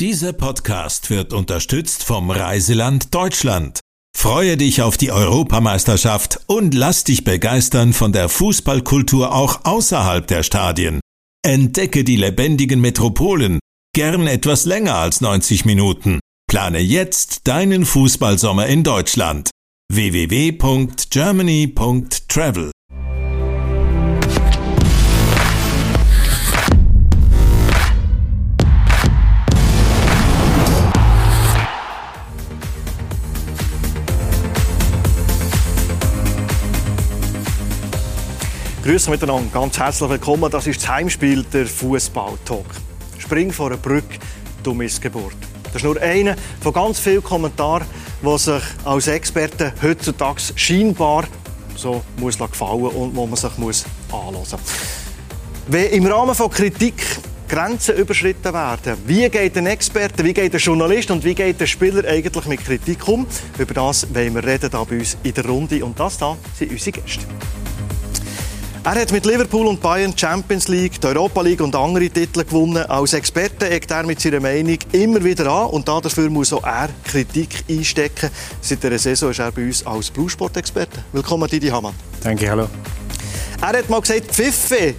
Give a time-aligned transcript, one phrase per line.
[0.00, 3.78] Dieser Podcast wird unterstützt vom Reiseland Deutschland.
[4.16, 10.42] Freue dich auf die Europameisterschaft und lass dich begeistern von der Fußballkultur auch außerhalb der
[10.42, 10.98] Stadien.
[11.46, 13.60] Entdecke die lebendigen Metropolen,
[13.94, 16.18] gern etwas länger als 90 Minuten.
[16.48, 19.50] Plane jetzt deinen Fußballsommer in Deutschland.
[19.92, 22.73] www.germany.travel
[38.84, 40.50] Grüße miteinander, ganz herzlich willkommen.
[40.50, 42.66] Das ist das Heimspiel der Fußball-Talk.
[43.16, 44.18] Spring vor einer Brücke,
[44.62, 45.36] du Missgeburt.
[45.64, 47.86] Das ist nur einer von ganz vielen Kommentaren,
[48.20, 51.24] die sich als Experten heutzutage scheinbar
[51.74, 54.54] so muss gefallen und wo man sich muss anhören muss.
[55.66, 57.02] Wenn im Rahmen von Kritik
[57.48, 61.66] Grenzen überschritten werden, wie geht ein Experte, wie geht ein Journalist und wie geht ein
[61.66, 63.26] Spieler eigentlich mit Kritik um?
[63.56, 66.70] Über das wollen wir reden hier bei uns in der Runde und das da sind
[66.70, 67.24] unsere Gäste.
[68.86, 72.84] Er hat mit Liverpool und Bayern Champions League, die Europa League und andere Titel gewonnen.
[72.84, 76.90] Als Experte eckt er mit seiner Meinung immer wieder an und dafür muss auch er
[77.02, 78.28] Kritik einstecken.
[78.60, 81.02] Seit der Saison ist er bei uns als Bluesport-Experte.
[81.12, 81.94] Willkommen, Didi Hamann.
[82.22, 82.68] Danke, hallo.
[83.62, 84.94] Er hat mal gesagt, Pfiffe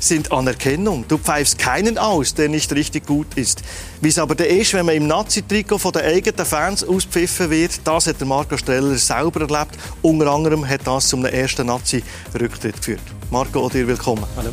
[0.00, 1.04] sind Anerkennung.
[1.08, 3.62] Du pfeifst keinen aus, der nicht richtig gut ist.
[4.00, 7.80] Wie es aber der ist, wenn man im Nazi-Trikot von den eigenen Fans auspfiffen wird,
[7.84, 9.78] das hat der Marco Streller selber erlebt.
[10.02, 13.02] Unter anderem hat das zum ersten Nazi-Rücktritt geführt.
[13.30, 14.24] Marco, auch dir willkommen.
[14.36, 14.50] Hallo.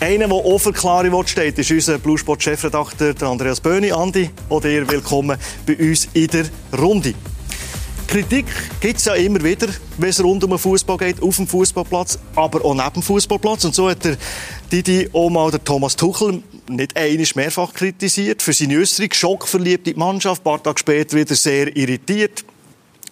[0.00, 3.90] Einer, der auch für klare Worte steht, ist unser Bluesport-Chefredakteur Andreas Böhni.
[3.90, 5.36] Andi, auch dir willkommen
[5.66, 6.44] bei uns in der
[6.78, 7.14] Runde.
[8.08, 8.46] Kritik
[8.80, 12.18] gibt es ja immer wieder, wenn es rund um den Fußball geht, auf dem Fußballplatz,
[12.34, 13.66] aber auch neben dem Fußballplatz.
[13.66, 14.16] Und so hat der
[14.72, 19.12] Didi auch mal der Thomas Tuchel nicht einiges mehrfach kritisiert für seine Äußerung.
[19.12, 22.44] Schockverliebt in die Mannschaft, ein paar Tage später wieder sehr irritiert.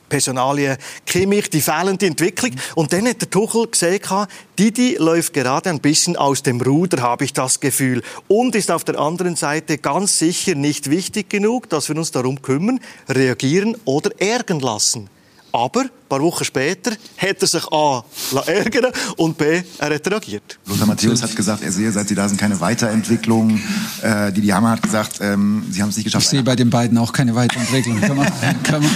[0.08, 2.52] Personalien Kimmich, die fehlende Entwicklung.
[2.74, 7.24] Und dann hat der Tuchel gesagt, Didi läuft gerade ein bisschen aus dem Ruder, habe
[7.24, 8.02] ich das Gefühl.
[8.28, 12.42] Und ist auf der anderen Seite ganz sicher nicht wichtig genug, dass wir uns darum
[12.42, 15.08] kümmern, reagieren oder ärgern lassen.
[15.56, 18.04] Aber ein paar Wochen später hat er sich A.
[18.46, 19.62] ärgern und B.
[19.78, 20.58] er hat reagiert.
[20.66, 23.58] Lothar Matthäus hat gesagt, er sehe, seit sie da sind, keine Weiterentwicklung.
[24.02, 26.24] Äh, Didi Hammer hat gesagt, ähm, sie haben es nicht geschafft.
[26.24, 28.00] Ich sehe bei den beiden auch keine Weiterentwicklung.
[28.02, 28.90] kann man, kann man,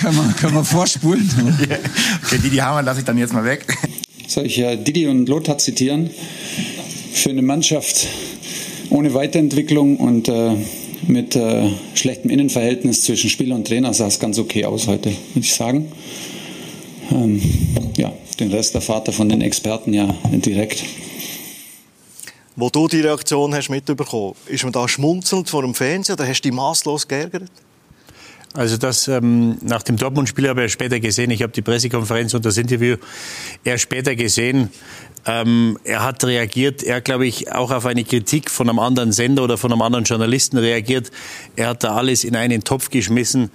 [0.00, 1.28] kann man, kann man vorspulen.
[2.24, 3.66] Okay, Didi Hammer lasse ich dann jetzt mal weg.
[4.26, 6.10] Soll ich äh, Didi und Lothar zitieren?
[7.12, 8.06] Für eine Mannschaft
[8.90, 10.54] ohne Weiterentwicklung und äh,
[11.06, 15.46] mit äh, schlechtem Innenverhältnis zwischen Spieler und Trainer sah es ganz okay aus heute, würde
[15.46, 15.90] ich sagen.
[17.10, 17.40] Ähm,
[17.96, 20.84] ja, den Rest erfahrt er von den Experten ja direkt.
[22.56, 26.44] Wo du die Reaktion hast mitbekommen, ist man da schmunzelnd vor dem Fernseher oder hast
[26.44, 27.50] du dich maßlos geärgert?
[28.54, 31.30] Also das ähm, nach dem Dortmund-Spiel habe ich später gesehen.
[31.30, 32.96] Ich habe die Pressekonferenz und das Interview
[33.62, 34.70] erst später gesehen.
[35.24, 39.44] Ähm, er hat reagiert, er glaube ich auch auf eine Kritik von einem anderen Sender
[39.44, 41.12] oder von einem anderen Journalisten reagiert.
[41.54, 43.50] Er hat da alles in einen Topf geschmissen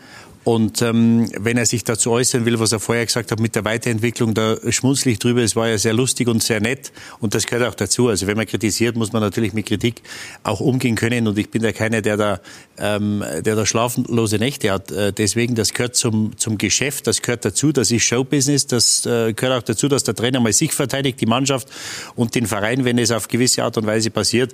[0.46, 3.66] und ähm, wenn er sich dazu äußern will, was er vorher gesagt hat mit der
[3.66, 5.42] Weiterentwicklung, da schmunzle ich drüber.
[5.42, 8.10] Es war ja sehr lustig und sehr nett und das gehört auch dazu.
[8.10, 10.04] Also wenn man kritisiert, muss man natürlich mit Kritik
[10.44, 11.28] auch umgehen können.
[11.28, 12.40] Und ich bin da keiner, der da,
[12.78, 14.92] ähm, der da schlaflose Nächte hat.
[14.92, 17.72] Äh, deswegen, das gehört zum, zum Geschäft, das gehört dazu.
[17.72, 18.68] Das ist Showbusiness.
[18.68, 21.70] Das äh, gehört auch dazu, dass der Trainer mal sich verteidigt, die Mannschaft
[22.16, 24.54] und den Verein, wenn es auf gewisse Art und Weise passiert.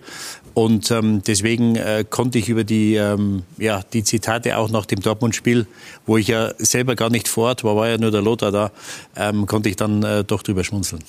[0.53, 5.01] Und ähm, deswegen äh, konnte ich über die, ähm, ja, die Zitate auch nach dem
[5.01, 5.67] Dortmund-Spiel
[6.05, 8.71] wo ich ja selber gar nicht vor Ort war, war ja nur der Lothar da,
[9.15, 11.03] ähm, konnte ich dann äh, doch drüber schmunzeln.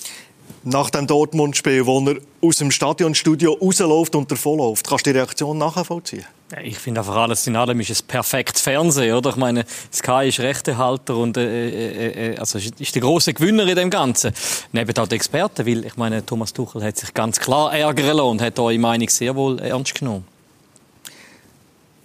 [0.65, 5.59] Nach dem Dortmund-Spiel, wo er aus dem Stadionstudio rausläuft und davonläuft, kannst du die Reaktion
[5.59, 6.25] nachvollziehen?
[6.62, 9.31] Ich finde einfach alles in allem ist es perfektes Fernsehen, oder?
[9.31, 13.75] Ich meine, Sky ist Rechtehalter und äh, äh, äh, also ist der große Gewinner in
[13.75, 14.32] dem Ganzen.
[14.71, 18.28] Neben auch die Experten, weil ich meine, Thomas Tuchel hat sich ganz klar ärgern lassen
[18.28, 20.27] und hat eure Meinung sehr wohl ernst genommen.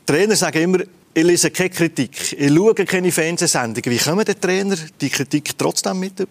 [0.06, 0.80] Trainer sagen immer,
[1.18, 3.92] ich lese keine Kritik, ich schaue keine Fernsehsendungen.
[3.92, 6.28] Wie kommen die Trainer die Kritik trotzdem mit?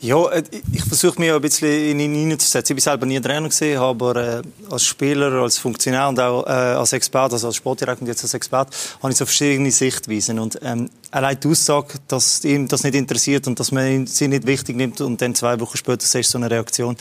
[0.00, 2.76] Ja, äh, ich versuche mich ein bisschen in ihn hineinzusetzen.
[2.76, 6.50] Ich war selber nie Trainer, gewesen, aber äh, als Spieler, als Funktionär und auch äh,
[6.50, 10.38] als Experte, also als Sportdirektor und jetzt als Experte, habe ich so verschiedene Sichtweisen.
[10.38, 14.46] Und ähm, allein die Aussage, dass ihm das nicht interessiert und dass man sie nicht
[14.46, 16.96] wichtig nimmt und dann zwei Wochen später siehst so eine Reaktion.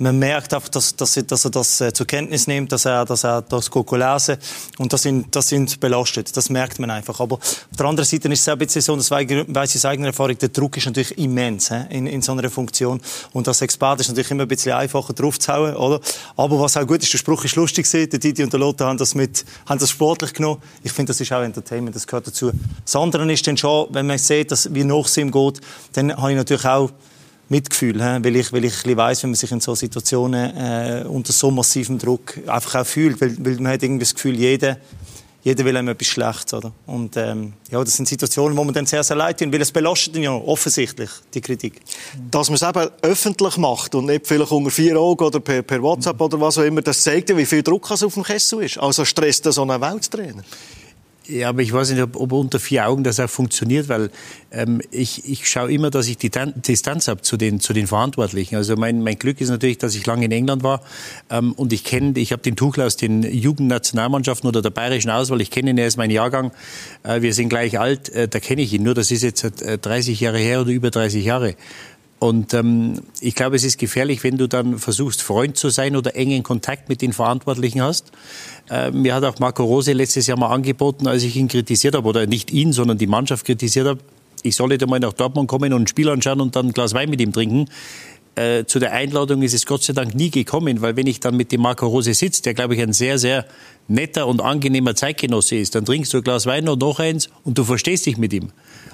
[0.00, 3.04] Man merkt einfach, dass, dass, er, dass er das äh, zur Kenntnis nimmt, dass er,
[3.04, 4.36] dass er das lesen
[4.78, 6.36] und das sind, das sind belastet.
[6.36, 7.18] Das merkt man einfach.
[7.18, 9.84] Aber auf der anderen Seite ist es auch ein bisschen so, das weiß ich aus
[9.84, 13.00] eigener Erfahrung, der Druck ist natürlich immens he, in, in so einer Funktion.
[13.32, 16.00] Und als Experte ist natürlich immer ein bisschen einfacher draufzuhauen, oder?
[16.36, 18.88] Aber was auch gut ist, der Spruch ist lustig gewesen, der Didi und der Lothar
[18.88, 20.62] haben das mit, haben das sportlich genommen.
[20.84, 22.52] Ich finde, das ist auch Entertainment, das gehört dazu.
[22.84, 25.60] Das andere ist dann schon, wenn man sieht, dass, wie nach es ihm geht,
[25.94, 26.90] dann habe ich natürlich auch
[27.48, 31.50] Mitgefühl, weil ich, weil ich weiss, wenn man sich in so Situationen äh, unter so
[31.50, 34.76] massivem Druck einfach auch fühlt, weil, weil man hat irgendwie das Gefühl, jeder,
[35.42, 36.72] jeder will einem etwas Schlechtes, oder?
[36.86, 39.72] Und ähm, ja, das sind Situationen, wo man dann sehr, sehr leid tut, weil es
[39.72, 41.80] belastet ihn ja offensichtlich, die Kritik.
[42.30, 45.82] Dass man es eben öffentlich macht und nicht vielleicht unter vier Augen oder per, per
[45.82, 48.62] WhatsApp oder was auch immer, das zeigt ja, wie viel Druck es auf dem Kessel
[48.62, 48.78] ist.
[48.78, 50.42] Also stresst das so einen Welttrainer.
[51.28, 54.08] Ja, aber ich weiß nicht, ob, ob unter vier Augen das auch funktioniert, weil
[54.50, 58.56] ähm, ich, ich schaue immer, dass ich die Distanz habe zu den, zu den Verantwortlichen.
[58.56, 60.80] Also mein, mein Glück ist natürlich, dass ich lange in England war
[61.28, 65.42] ähm, und ich kenne, ich habe den Tuchel aus den Jugendnationalmannschaften oder der bayerischen Auswahl,
[65.42, 66.50] ich kenne ihn, er ist mein Jahrgang,
[67.02, 68.82] äh, wir sind gleich alt, äh, da kenne ich ihn.
[68.82, 71.56] Nur das ist jetzt äh, 30 Jahre her oder über 30 Jahre.
[72.18, 76.16] Und ähm, ich glaube, es ist gefährlich, wenn du dann versuchst, Freund zu sein oder
[76.16, 78.10] engen Kontakt mit den Verantwortlichen hast.
[78.70, 82.08] Äh, mir hat auch Marco Rose letztes Jahr mal angeboten, als ich ihn kritisiert habe,
[82.08, 84.00] oder nicht ihn, sondern die Mannschaft kritisiert habe,
[84.42, 86.94] ich solle da mal nach Dortmund kommen und ein Spiel anschauen und dann ein Glas
[86.94, 87.66] Wein mit ihm trinken.
[88.34, 91.36] Äh, zu der Einladung ist es Gott sei Dank nie gekommen, weil wenn ich dann
[91.36, 93.46] mit dem Marco Rose sitze, der glaube ich ein sehr, sehr
[93.88, 97.58] netter und angenehmer Zeitgenosse ist, dann trinkst du ein Glas Wein und noch eins und
[97.58, 98.50] du verstehst dich mit ihm.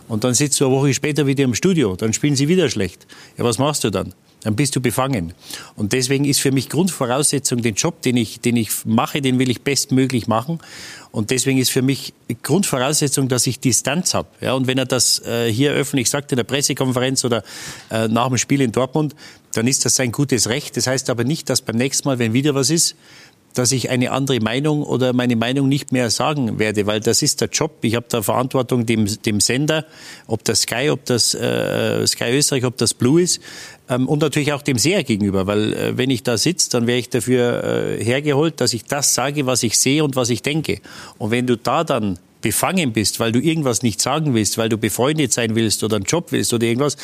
[0.08, 3.06] Und dann sitzt du eine Woche später wieder im Studio, dann spielen sie wieder schlecht.
[3.38, 4.14] Ja, was machst du dann?
[4.44, 5.32] Dann bist du befangen.
[5.74, 9.48] Und deswegen ist für mich Grundvoraussetzung, den Job, den ich, den ich mache, den will
[9.48, 10.58] ich bestmöglich machen.
[11.12, 12.12] Und deswegen ist für mich
[12.42, 14.28] Grundvoraussetzung, dass ich Distanz habe.
[14.42, 17.42] Ja, und wenn er das äh, hier öffentlich sagt in der Pressekonferenz oder
[17.90, 19.14] äh, nach dem Spiel in Dortmund,
[19.54, 20.76] dann ist das sein gutes Recht.
[20.76, 22.96] Das heißt aber nicht, dass beim nächsten Mal, wenn wieder was ist,
[23.54, 27.40] dass ich eine andere Meinung oder meine Meinung nicht mehr sagen werde, weil das ist
[27.40, 27.78] der Job.
[27.82, 29.86] Ich habe da Verantwortung dem, dem Sender,
[30.26, 33.40] ob das Sky, ob das äh, Sky Österreich, ob das Blue ist
[33.88, 36.98] ähm, und natürlich auch dem Seher gegenüber, weil äh, wenn ich da sitze, dann wäre
[36.98, 37.64] ich dafür
[37.98, 40.80] äh, hergeholt, dass ich das sage, was ich sehe und was ich denke.
[41.18, 44.76] Und wenn du da dann befangen bist, weil du irgendwas nicht sagen willst, weil du
[44.76, 46.98] befreundet sein willst oder einen Job willst oder irgendwas,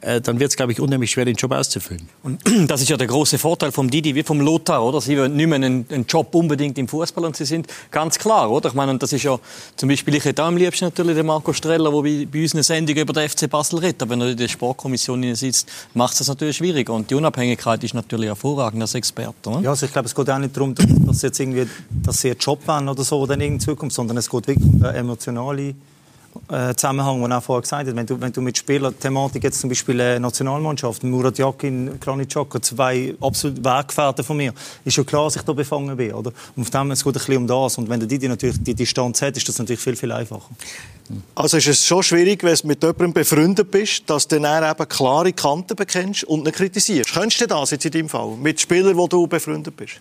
[0.00, 2.08] äh, dann wird es, glaube ich, unheimlich schwer, den Job auszufüllen.
[2.22, 5.02] Und das ist ja der große Vorteil vom Didi wie vom Lothar, oder?
[5.02, 8.50] Sie wollen nicht mehr einen, einen, Job unbedingt im Fußball und sie sind ganz klar,
[8.50, 8.70] oder?
[8.70, 9.38] Ich meine, und das ist ja
[9.76, 12.62] zum Beispiel, ich hätte am liebsten natürlich den Marco Streller, der bei, bei uns eine
[12.62, 16.18] Sendung über den FC Basel redet, aber wenn er in der Sportkommission sitzt, macht es
[16.20, 19.50] das natürlich schwierig und die Unabhängigkeit ist natürlich hervorragend als Experte.
[19.50, 19.60] Oder?
[19.60, 22.30] Ja, also ich glaube, es geht auch nicht darum, dass sie jetzt irgendwie, dass sie
[22.30, 25.74] einen Job haben oder so, oder in Zukunft, sondern es geht wirklich um eine emotionale
[26.48, 27.96] äh, Zusammenhang, den er vorher gesagt hat.
[27.96, 33.14] Wenn du, wenn du mit Spielerthematik jetzt zum Beispiel eine Nationalmannschaft, Murat Yakin, Granit zwei
[33.20, 34.52] absolut Weggefährten von mir,
[34.84, 36.12] ist ja klar, dass ich da befangen bin.
[36.12, 36.32] Oder?
[36.54, 37.78] Und auf dem es geht ein bisschen um das.
[37.78, 40.50] Und wenn du die natürlich die Distanz hat, ist das natürlich viel, viel einfacher.
[41.34, 44.88] Also ist es schon schwierig, wenn du mit jemandem befreundet bist, dass du dann eben
[44.88, 47.12] klare Kanten bekennst und nicht kritisierst.
[47.12, 48.36] Könntest du das jetzt in deinem Fall?
[48.36, 50.00] Mit Spielern, wo du befreundet bist?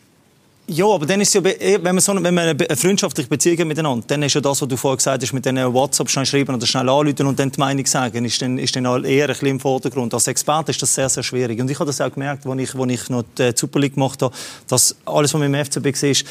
[0.68, 3.68] Ja, aber dann ist ja, eh, wenn man, so, wenn man eine freundschaftliche Beziehung hat
[3.68, 6.56] miteinander, dann ist ja das, was du vorher gesagt hast, mit den WhatsApp schnell schreiben
[6.56, 9.48] oder schnell anrufen und dann die Meinung sagen, ist dann, ist dann eher ein bisschen
[9.48, 10.12] im Vordergrund.
[10.16, 11.62] Als Experte ist das sehr, sehr schwierig.
[11.62, 14.24] Und ich habe das auch gemerkt, als ich, als ich noch die Super League gemacht
[14.24, 14.34] habe,
[14.68, 16.26] dass alles, was man im FCB ist,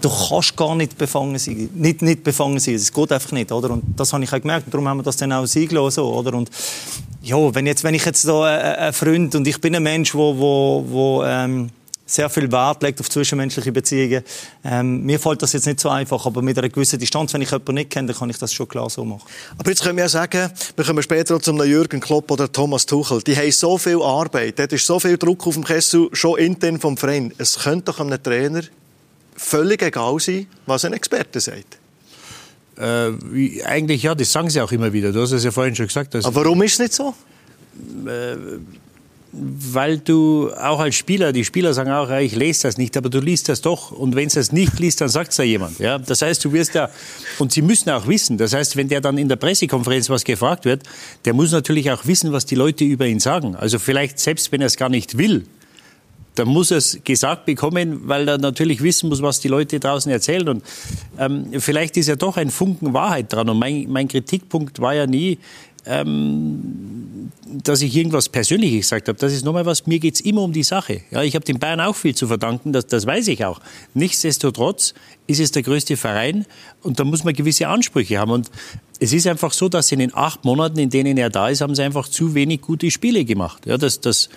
[0.00, 1.68] du kannst gar nicht befangen sein.
[1.74, 2.76] Nicht, nicht befangen sein.
[2.76, 3.70] Es geht einfach nicht, oder?
[3.70, 4.72] Und das habe ich auch gemerkt.
[4.72, 6.32] Darum haben wir das dann auch eingelassen, so, oder?
[6.32, 6.48] Und,
[7.22, 10.14] ja, wenn, jetzt, wenn ich jetzt da äh, ein Freund und ich bin ein Mensch,
[10.14, 11.68] wo, wo, wo ähm,
[12.06, 14.22] sehr viel Wert legt auf zwischenmenschliche Beziehungen.
[14.62, 17.50] Ähm, mir fällt das jetzt nicht so einfach, aber mit einer gewissen Distanz, wenn ich
[17.50, 19.24] jemanden nicht kenne, dann kann ich das schon klar so machen.
[19.56, 23.22] Aber jetzt können wir ja sagen, wir kommen später zum Jürgen Klopp oder Thomas Tuchel.
[23.22, 26.78] Die haben so viel Arbeit, dort ist so viel Druck auf dem Kessel, schon intern
[26.78, 27.32] vom Verein.
[27.38, 28.62] Es könnte doch einem Trainer
[29.36, 31.78] völlig egal sein, was ein Experte sagt.
[32.76, 33.12] Äh,
[33.64, 35.12] eigentlich ja, das sagen sie auch immer wieder.
[35.12, 36.14] Du hast es ja vorhin schon gesagt.
[36.16, 37.14] Aber warum ist es nicht so?
[38.06, 38.36] Äh,
[39.36, 43.08] weil du auch als Spieler, die Spieler sagen auch, ja, ich lese das nicht, aber
[43.08, 43.90] du liest das doch.
[43.90, 45.78] Und wenn es das nicht liest, dann sagt es da jemand.
[45.78, 45.98] Ja?
[45.98, 46.90] Das heißt, du wirst ja,
[47.38, 50.64] und sie müssen auch wissen, das heißt, wenn der dann in der Pressekonferenz was gefragt
[50.64, 50.82] wird,
[51.24, 53.56] der muss natürlich auch wissen, was die Leute über ihn sagen.
[53.56, 55.44] Also vielleicht selbst, wenn er es gar nicht will,
[56.34, 60.10] dann muss er es gesagt bekommen, weil er natürlich wissen muss, was die Leute draußen
[60.10, 60.48] erzählen.
[60.48, 60.64] Und
[61.18, 63.48] ähm, vielleicht ist ja doch ein Funken Wahrheit dran.
[63.48, 65.38] Und mein, mein Kritikpunkt war ja nie,
[65.86, 67.30] ähm,
[67.62, 69.18] dass ich irgendwas Persönliches gesagt habe.
[69.18, 71.02] Das ist nochmal was, mir geht's immer um die Sache.
[71.10, 73.60] Ja, ich habe den Bayern auch viel zu verdanken, das, das weiß ich auch.
[73.94, 74.94] Nichtsdestotrotz
[75.26, 76.46] ist es der größte Verein
[76.82, 78.30] und da muss man gewisse Ansprüche haben.
[78.30, 78.50] Und
[79.00, 81.74] es ist einfach so, dass in den acht Monaten, in denen er da ist, haben
[81.74, 83.66] sie einfach zu wenig gute Spiele gemacht.
[83.66, 84.28] Ja, das, das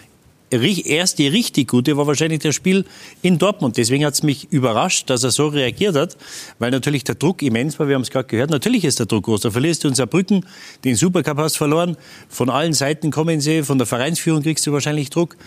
[0.51, 2.85] erste richtig gute war wahrscheinlich das Spiel
[3.21, 3.77] in Dortmund.
[3.77, 6.17] Deswegen hat es mich überrascht, dass er so reagiert hat,
[6.59, 7.87] weil natürlich der Druck immens war.
[7.87, 8.49] Wir haben es gerade gehört.
[8.49, 9.41] Natürlich ist der Druck groß.
[9.41, 10.45] Da verlierst du in Saarbrücken,
[10.83, 11.97] den Supercup hast verloren.
[12.29, 13.63] Von allen Seiten kommen sie.
[13.63, 15.37] Von der Vereinsführung kriegst du wahrscheinlich Druck.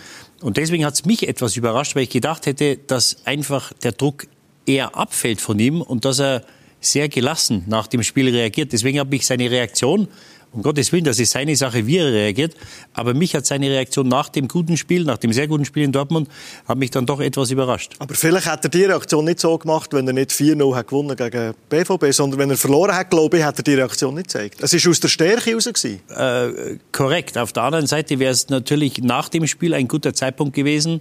[0.41, 4.27] Und deswegen hat es mich etwas überrascht, weil ich gedacht hätte, dass einfach der Druck
[4.65, 6.43] eher abfällt von ihm und dass er
[6.81, 8.73] sehr gelassen nach dem Spiel reagiert.
[8.73, 10.07] Deswegen habe ich seine Reaktion
[10.53, 12.55] um Gottes Willen, das ist seine Sache, wie er reagiert.
[12.93, 15.91] Aber mich hat seine Reaktion nach dem guten Spiel, nach dem sehr guten Spiel in
[15.91, 16.27] Dortmund,
[16.67, 17.93] hat mich dann doch etwas überrascht.
[17.99, 21.15] Aber vielleicht hat er die Reaktion nicht so gemacht, wenn er nicht 4-0 hat gewonnen
[21.15, 24.61] gegen BVB, sondern wenn er verloren hat, glaube ich, hat er die Reaktion nicht gezeigt.
[24.61, 25.85] Es war aus der Stärke heraus.
[25.85, 27.37] Äh, korrekt.
[27.37, 30.99] Auf der anderen Seite wäre es natürlich nach dem Spiel ein guter Zeitpunkt gewesen,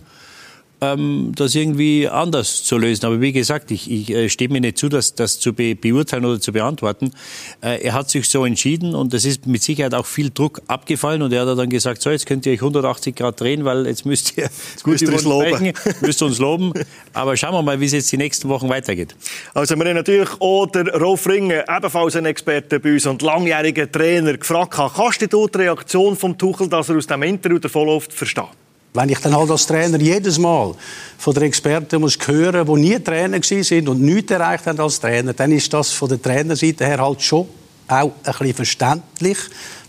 [0.81, 3.07] ähm, das irgendwie anders zu lösen.
[3.07, 6.25] Aber wie gesagt, ich, ich äh, stehe mir nicht zu, das, das zu be beurteilen
[6.25, 7.13] oder zu beantworten.
[7.61, 11.23] Äh, er hat sich so entschieden und es ist mit Sicherheit auch viel Druck abgefallen
[11.23, 14.07] und er hat dann gesagt, so jetzt könnt ihr euch 180 Grad drehen, weil jetzt
[14.07, 16.73] müsst ihr jetzt gut müsst über uns sprechen, müsst uns loben.
[17.13, 19.15] Aber schauen wir mal, wie es jetzt die nächsten Wochen weitergeht.
[19.55, 23.91] Also wir haben natürlich auch den Rolf Ringen, ebenfalls ein Experte bei uns und langjähriger
[23.91, 28.49] Trainer, gefragt, kannst du die Reaktion vom Tuchel, dass er aus dem Interview davonläuft, verstehen?
[28.93, 30.75] Wenn ich dann halt als Trainer jedes Mal
[31.17, 35.33] von den Experten muss hören, die nie Trainer sind und nichts erreicht haben als Trainer,
[35.33, 37.47] dann ist das von der Trainerseite her halt schon
[37.87, 39.39] auch ein bisschen verständlich,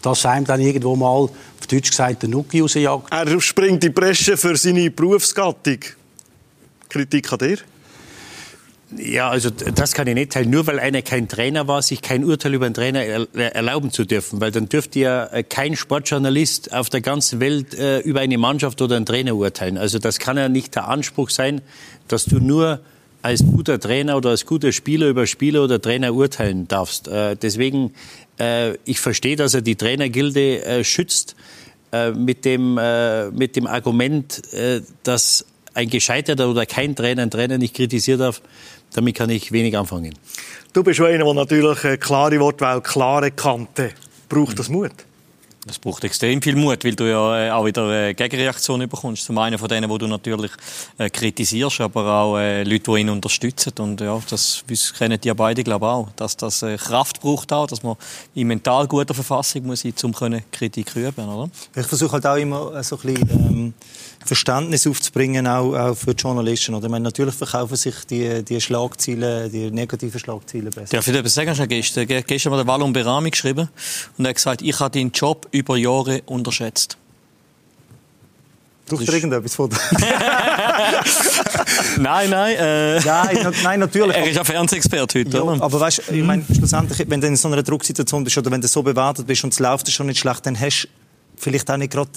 [0.01, 3.11] dass einem dann irgendwo mal, auf Deutsch gesagt, der Nuki rausjagt.
[3.11, 5.79] Er springt die Bresche für seine Berufsgattung.
[6.89, 7.57] Kritik an dir?
[8.97, 10.49] Ja, also das kann ich nicht teilen.
[10.49, 13.03] Nur weil einer kein Trainer war, sich kein Urteil über einen Trainer
[13.35, 14.41] erlauben zu dürfen.
[14.41, 18.81] Weil dann dürfte ja äh, kein Sportjournalist auf der ganzen Welt äh, über eine Mannschaft
[18.81, 19.77] oder einen Trainer urteilen.
[19.77, 21.61] Also das kann ja nicht der Anspruch sein,
[22.07, 22.81] dass du nur
[23.21, 27.07] als guter Trainer oder als guter Spieler über Spieler oder Trainer urteilen darfst.
[27.07, 27.93] Äh, deswegen,
[28.39, 31.35] äh, ich verstehe, dass er die Trainergilde äh, schützt
[31.91, 32.79] äh, mit, dem,
[33.33, 34.41] mit dem Argument,
[35.03, 38.41] dass ein gescheiterter oder kein Trainer einen Trainer nicht kritisieren darf,
[38.93, 40.13] damit kann ich wenig anfangen.
[40.73, 43.91] Du bist schon einer, der natürlich eine klare Wortwahl, klare Kante.
[44.29, 44.91] Braucht das Mut?
[45.67, 49.25] Es braucht extrem viel Mut, weil du ja äh, auch wieder äh, Gegenreaktionen bekommst.
[49.25, 50.49] Zum einen von denen, wo du natürlich
[50.97, 53.73] äh, kritisierst, aber auch Leute, die ihn unterstützen.
[53.77, 54.63] Und ja, das
[54.97, 56.09] kennen die ja beide, glaube ich, auch.
[56.15, 57.95] Dass das Kraft braucht auch, dass man
[58.33, 60.13] in mental guter Verfassung muss sein, um
[60.51, 61.47] Kritik üben, oder?
[61.75, 63.73] Ich versuche halt auch immer so ein bisschen, ähm,
[64.25, 66.75] Verständnis aufzubringen, auch, auch für die Journalisten.
[66.75, 66.85] Oder?
[66.85, 70.95] Ich meine, natürlich verkaufen sich die, die Schlagzeilen, die negativen Schlagzeilen besser.
[70.95, 71.51] Darf ich dir etwas sagen?
[71.51, 73.69] Ich gestern, gestern hat der Wallon Berami geschrieben
[74.17, 76.97] und er hat gesagt, ich habe deinen Job über Jahre unterschätzt.
[78.87, 79.69] Braucht ihr irgendetwas von
[81.97, 82.55] Nein, nein.
[82.57, 84.15] Äh, nein, nein, natürlich.
[84.15, 85.63] Er ist ein Fernsehexperte heute, ja, oder?
[85.63, 88.67] Aber weißt, ich meine, schlussendlich, wenn du in so einer Drucksituation bist oder wenn du
[88.67, 90.87] so bewertet bist und es läuft schon nicht schlecht, dann hast du
[91.37, 92.09] vielleicht auch nicht gerade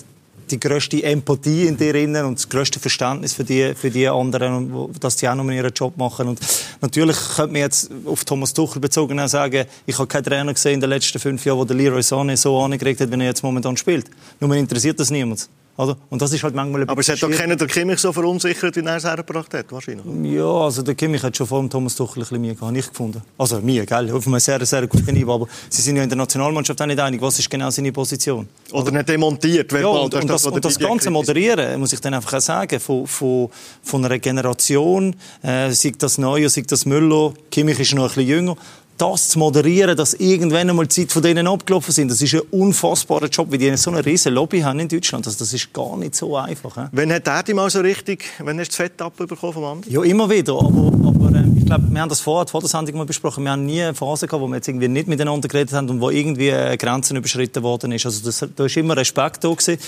[0.51, 4.93] die größte Empathie in dir drin und das größte Verständnis für die, für die anderen,
[5.01, 6.29] dass die auch noch ihren Job machen.
[6.29, 6.41] Und
[6.81, 10.81] natürlich könnte man jetzt auf Thomas Tuchel bezogen sagen, ich habe keinen Trainer gesehen in
[10.81, 13.77] den letzten fünf Jahren, wo der Leroy Sané so angeregt hat, wie er jetzt momentan
[13.77, 14.07] spielt.
[14.41, 15.49] Nur interessiert das niemand.
[15.77, 15.97] Oder?
[16.09, 18.81] Und das ist halt manchmal Aber es hat doch keiner der Kimmich so verunsichert, wie
[18.81, 20.05] er es hergebracht hat, wahrscheinlich.
[20.33, 22.89] Ja, also der Kimmich hat schon vor dem Thomas Tuchel ein bisschen Mühe gehabt, nicht
[22.89, 23.23] gefunden.
[23.37, 25.35] Also mir, gell, auf einem sehr, sehr guten Niveau.
[25.35, 28.49] Aber sie sind ja in der Nationalmannschaft auch nicht einig, was ist genau seine Position.
[28.71, 29.73] Oder nicht demontiert.
[29.73, 33.07] Ja, und, und, das, und das Ganze moderieren, muss ich dann einfach auch sagen, von,
[33.07, 33.49] von,
[33.83, 38.29] von einer Generation, äh, sei das Neue, sei das Müller, Kimmich ist noch ein bisschen
[38.29, 38.57] jünger,
[38.97, 42.43] das zu moderieren, dass irgendwann einmal die Zeit von denen abgelaufen sind, das ist ein
[42.51, 45.27] unfassbarer Job, weil die so eine riesen Lobby haben in Deutschland.
[45.27, 46.77] Also das ist gar nicht so einfach.
[46.77, 46.89] He?
[46.93, 49.91] Wann hat er die mal so richtig, wenn hast du das Fett abbekommen vom Andi?
[49.91, 50.55] Ja, immer wieder.
[50.55, 53.43] Aber, aber äh, ich glaube, wir haben das vorher, vor der Sendung mal besprochen.
[53.43, 56.01] Wir haben nie eine Phase gehabt, wo wir jetzt irgendwie nicht miteinander geredet haben und
[56.01, 58.07] wo irgendwie äh, Grenzen überschritten worden ist.
[58.07, 59.79] Also das, da ist immer Respekt da gewesen.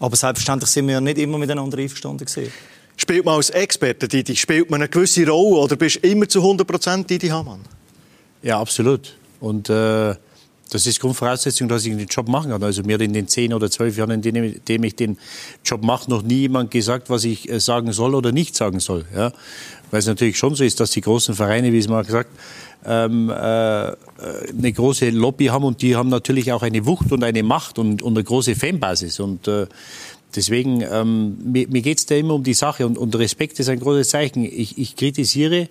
[0.00, 2.52] Aber selbstverständlich sind wir nicht immer miteinander einverstanden gewesen.
[2.96, 6.40] Spielt man als Experte, Didi, spielt man eine gewisse Rolle oder bist du immer zu
[6.40, 7.60] 100 Prozent Didi Hamann?
[8.46, 9.16] Ja, absolut.
[9.40, 10.14] Und äh,
[10.70, 12.62] das ist Grundvoraussetzung, dass ich den Job machen kann.
[12.62, 15.18] Also mir hat in den zehn oder zwölf Jahren, in denen ich den
[15.64, 19.04] Job mache, noch nie jemand gesagt, was ich äh, sagen soll oder nicht sagen soll.
[19.12, 19.32] Ja?
[19.90, 22.30] Weil es natürlich schon so ist, dass die großen Vereine, wie es mal gesagt,
[22.84, 23.96] ähm, äh, eine
[24.72, 28.16] große Lobby haben und die haben natürlich auch eine Wucht und eine Macht und, und
[28.16, 29.18] eine große Fanbasis.
[29.18, 29.66] Und äh,
[30.36, 33.68] deswegen, ähm, mir, mir geht es da immer um die Sache und, und Respekt ist
[33.68, 34.44] ein großes Zeichen.
[34.44, 35.68] Ich, ich kritisiere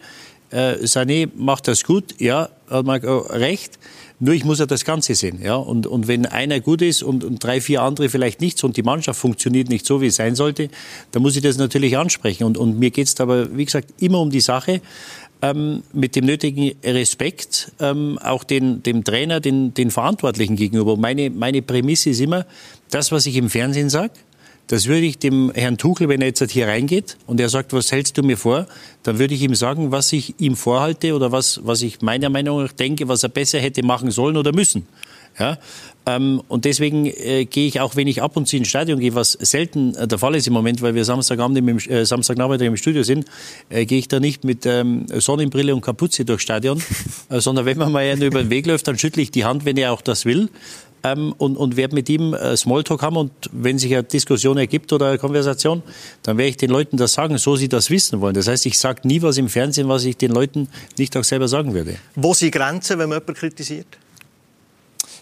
[0.52, 3.80] äh, Sané macht das gut, ja, hat man recht.
[4.20, 5.40] Nur ich muss ja das Ganze sehen.
[5.44, 5.56] Ja?
[5.56, 8.78] Und, und wenn einer gut ist und, und drei, vier andere vielleicht nicht so und
[8.78, 10.70] die Mannschaft funktioniert nicht so, wie es sein sollte,
[11.12, 12.46] dann muss ich das natürlich ansprechen.
[12.46, 14.82] Und, und mir geht es aber, wie gesagt, immer um die Sache.
[15.42, 20.96] Ähm, mit dem nötigen Respekt ähm, auch den, dem Trainer, den, den Verantwortlichen gegenüber.
[20.96, 22.46] Meine, meine Prämisse ist immer,
[22.90, 24.14] das, was ich im Fernsehen sage,
[24.68, 27.92] Das würde ich dem Herrn Tuchel, wenn er jetzt hier reingeht und er sagt, was
[27.92, 28.66] hältst du mir vor,
[29.04, 32.64] dann würde ich ihm sagen, was ich ihm vorhalte oder was, was ich meiner Meinung
[32.64, 34.88] nach denke, was er besser hätte machen sollen oder müssen.
[35.40, 35.58] Ja?
[36.08, 39.16] Ähm, und deswegen äh, gehe ich auch, wenn ich ab und zu ins Stadion gehe,
[39.16, 42.78] was selten äh, der Fall ist im Moment, weil wir Samstagabend im, äh, Samstagnachmittag im
[42.78, 43.26] Studio sind,
[43.70, 46.82] äh, gehe ich da nicht mit ähm, Sonnenbrille und Kapuze durchs Stadion,
[47.30, 49.78] äh, sondern wenn man mal über den Weg läuft, dann schüttle ich die Hand, wenn
[49.78, 50.50] er auch das will.
[51.06, 54.92] Ähm, und, und werde mit ihm äh, Smalltalk haben und wenn sich eine Diskussion ergibt
[54.92, 55.84] oder eine Konversation,
[56.24, 58.34] dann werde ich den Leuten das sagen, so sie das wissen wollen.
[58.34, 61.48] Das heißt, ich sage nie was im Fernsehen, was ich den Leuten nicht auch selber
[61.48, 61.98] sagen würde.
[62.16, 63.88] Wo sind Grenzen, wenn man jemanden kritisiert?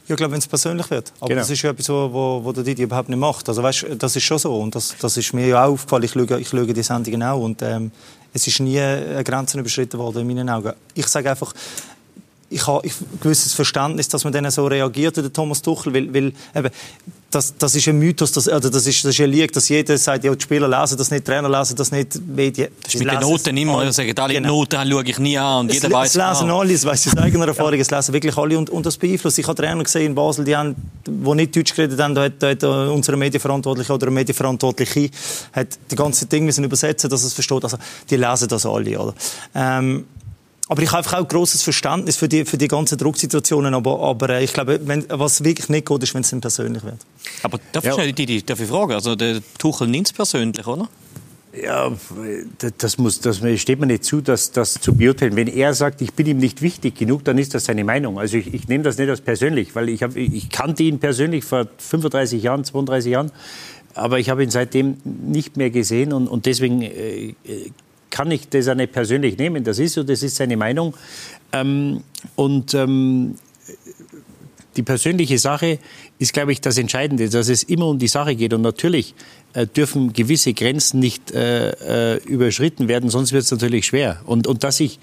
[0.08, 1.14] Ja, ich glaube, wenn es persönlich wird.
[1.20, 1.42] Aber genau.
[1.42, 3.48] das ist ja etwas, wo, wo der Didi überhaupt nicht macht.
[3.48, 6.04] Also weißt, das ist schon so und das, das ist mir ja auch aufgefallen.
[6.04, 7.92] Ich schaue, ich schaue die Sendungen auch und ähm,
[8.34, 10.74] es ist nie eine Grenze überschritten worden in meinen Augen.
[10.94, 11.54] Ich sage einfach,
[12.54, 12.92] ich habe ein
[13.22, 16.70] gewisses Verständnis, dass man dann so reagiert, der Thomas Tuchel, weil, weil eben,
[17.32, 19.98] das, das ist ein Mythos, das, also das, ist, das ist ein Lied, dass jeder
[19.98, 22.70] sagt, ja, die Spieler lesen das nicht, die Trainer lesen das nicht, Medien.
[22.84, 24.60] Das ist mit den Noten immer, alle, sagen, alle genau.
[24.60, 26.60] Noten schaue ich nie an und es, jeder weiß Es lesen genau.
[26.60, 29.40] alle, das weiss ich aus eigener Erfahrung, es lesen wirklich alle und, und das beeinflusst.
[29.40, 30.76] Ich habe Trainer gesehen in Basel, die, haben,
[31.08, 35.10] die nicht Deutsch geredet haben, da hat, da hat unsere Medienverantwortliche oder Medienverantwortliche
[35.54, 37.64] hat die ganze Dinge müssen übersetzen, dass es versteht.
[37.64, 37.78] Also
[38.10, 39.16] die lesen das alle, oder?
[39.56, 40.06] Ähm,
[40.74, 43.76] aber ich habe einfach auch ein grosses Verständnis für die, für die ganzen Drucksituationen.
[43.76, 46.84] Aber, aber äh, ich glaube, wenn, was wirklich nicht gut ist, wenn es dann persönlich
[46.84, 46.98] wird.
[47.44, 47.96] Aber darf, ja.
[48.00, 48.94] ich, die, die, darf ich fragen?
[48.94, 50.90] Also der Tuchel nimmt es persönlich, oder?
[51.56, 51.92] Ja,
[52.80, 55.36] das, muss, das steht mir nicht zu, das, das zu beurteilen.
[55.36, 58.18] Wenn er sagt, ich bin ihm nicht wichtig genug, dann ist das seine Meinung.
[58.18, 61.44] Also ich, ich nehme das nicht als persönlich, weil ich, hab, ich kannte ihn persönlich
[61.44, 63.32] vor 35 Jahren, 32 Jahren,
[63.94, 67.36] aber ich habe ihn seitdem nicht mehr gesehen und, und deswegen äh,
[68.14, 69.64] kann ich das auch nicht persönlich nehmen.
[69.64, 70.94] Das ist so, das ist seine Meinung.
[71.52, 72.04] Ähm,
[72.36, 73.40] und ähm,
[74.78, 75.80] die persönliche Sache
[76.20, 78.54] ist, glaube ich, das Entscheidende, dass es immer um die Sache geht.
[78.54, 79.16] Und natürlich
[79.54, 81.72] äh, dürfen gewisse Grenzen nicht äh,
[82.14, 84.22] äh überschritten werden, sonst wird es natürlich schwer.
[84.28, 85.00] Und, und dass sich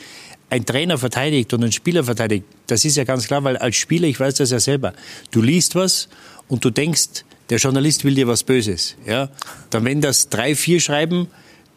[0.49, 4.07] ein Trainer verteidigt und ein Spieler verteidigt, das ist ja ganz klar, weil als Spieler,
[4.07, 4.93] ich weiß das ja selber,
[5.33, 6.09] du liest was
[6.47, 8.95] und du denkst, der Journalist will dir was Böses.
[9.05, 9.31] Ja?
[9.71, 11.26] Dann wenn das drei, vier schreiben,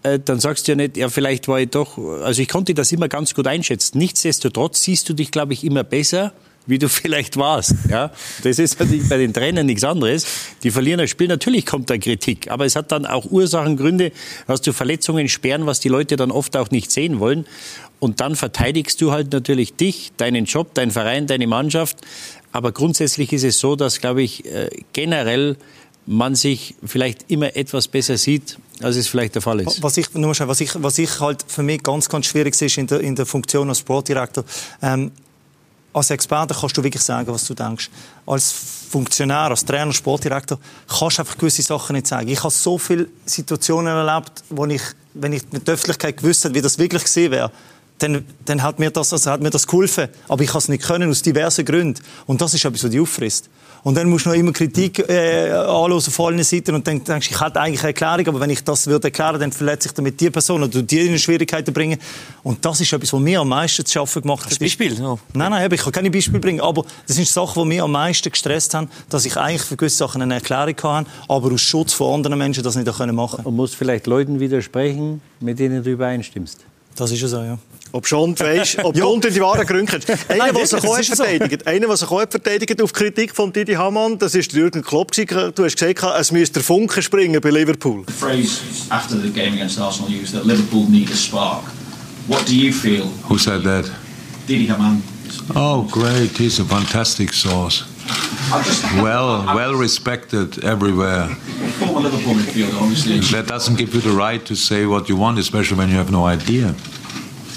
[0.03, 3.07] dann sagst du ja nicht, ja, vielleicht war ich doch, also ich konnte das immer
[3.07, 3.98] ganz gut einschätzen.
[3.98, 6.33] Nichtsdestotrotz siehst du dich, glaube ich, immer besser,
[6.65, 7.75] wie du vielleicht warst.
[7.89, 8.12] Ja,
[8.43, 10.25] das ist natürlich bei den Trainern nichts anderes.
[10.63, 11.27] Die verlieren das Spiel.
[11.27, 14.12] Natürlich kommt da Kritik, aber es hat dann auch Ursachen, Gründe,
[14.47, 17.45] hast du Verletzungen, Sperren, was die Leute dann oft auch nicht sehen wollen.
[17.99, 21.97] Und dann verteidigst du halt natürlich dich, deinen Job, deinen Verein, deine Mannschaft.
[22.51, 25.56] Aber grundsätzlich ist es so, dass, glaube ich, äh, generell
[26.06, 29.81] man sich vielleicht immer etwas besser sieht, als es vielleicht der Fall ist.
[29.81, 32.88] Was ich, nur was ich, was ich halt für mich ganz, ganz schwierig ist in
[32.88, 34.43] der, in der Funktion als Sportdirektor,
[34.81, 35.12] ähm,
[35.93, 37.89] als Experte kannst du wirklich sagen, was du denkst.
[38.25, 38.51] Als
[38.89, 42.27] Funktionär, als Trainer, Sportdirektor kannst du einfach gewisse Sachen nicht sagen.
[42.27, 44.81] Ich habe so viele Situationen erlebt, wo ich,
[45.13, 47.51] wenn ich mit der Öffentlichkeit gewusst hätte, wie das wirklich gesehen wäre,
[47.99, 50.10] dann, dann hat mir das, also hat mir das geholfen.
[50.27, 52.01] Aber ich kann es nicht können, aus diversen Gründen.
[52.25, 53.49] Und das ist etwas, was dich auffrisst.
[53.84, 57.29] Und dann musst du noch immer Kritik äh, anhören von allen Seiten und dann denkst
[57.29, 60.21] ich hatte eigentlich eine Erklärung, aber wenn ich das würde erklären, dann verletze ich damit
[60.21, 61.99] die Person oder die in Schwierigkeiten bringen.
[62.43, 64.58] Und das ist etwas, was mir am meisten zu schaffen gemacht hat.
[64.58, 64.97] Beispiel?
[64.99, 65.19] No.
[65.34, 68.32] Nein, nein, ich kann keine Beispiele bringen, aber das sind Sachen, die mir am meisten
[68.32, 72.15] gestresst haben, dass ich eigentlich für gewisse Sachen eine Erklärung hatte, aber aus Schutz von
[72.15, 73.41] anderen Menschen das nicht machen konnte.
[73.43, 76.62] Und musst vielleicht Leuten widersprechen, mit denen du übereinstimmst.
[76.95, 77.58] Das ist ja so, ja.
[77.95, 80.10] Ob schon, weißt, ob du unter die wahren Gründe kennst.
[80.27, 84.17] Einer, der sich auch verteidigt, einer, der sich auch verteidigt auf Kritik von Didi Hamann,
[84.17, 85.12] das ist Jürgen Klopp.
[85.12, 88.03] Du hast gesagt, es müsste der Funke springen bei Liverpool.
[88.08, 91.65] The phrase after the game against Arsenal used that Liverpool need a spark.
[92.27, 93.06] What do you feel?
[93.29, 93.86] Who said that?
[94.47, 95.03] Didi Hamann.
[95.53, 96.36] Oh, great!
[96.36, 97.84] He's a fantastic source.
[99.03, 101.27] well, well respected everywhere.
[101.77, 103.19] Former Liverpool midfielder, obviously.
[103.19, 106.12] That doesn't give you the right to say what you want, especially when you have
[106.12, 106.73] no idea.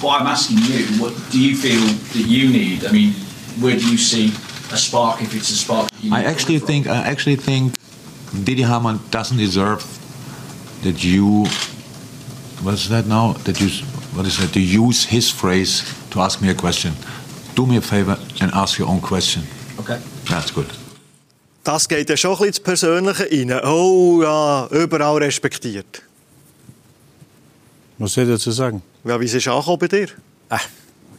[0.01, 2.85] But I'm asking you, what do you feel that you need?
[2.85, 3.13] I mean,
[3.61, 4.29] where do you see
[4.73, 5.89] a spark if it's a spark?
[6.13, 7.75] I actually think I actually think
[8.45, 9.83] Didi Hamann doesn't deserve
[10.83, 11.47] that you.
[12.63, 13.35] What's that now?
[13.45, 13.69] That you
[14.15, 14.53] what is that?
[14.53, 16.93] To use his phrase to ask me a question.
[17.55, 19.43] Do me a favor and ask your own question.
[19.79, 19.99] Okay.
[20.25, 20.69] That's good.
[21.65, 23.53] Das geht ja schon ein bisschen ins Persönliche rein.
[23.65, 26.03] Oh ja, überall respektiert.
[27.99, 28.83] Was soll ich dazu sagen?
[29.07, 30.09] Ja, wie ist es angekommen bei dir?
[30.49, 30.67] Ach,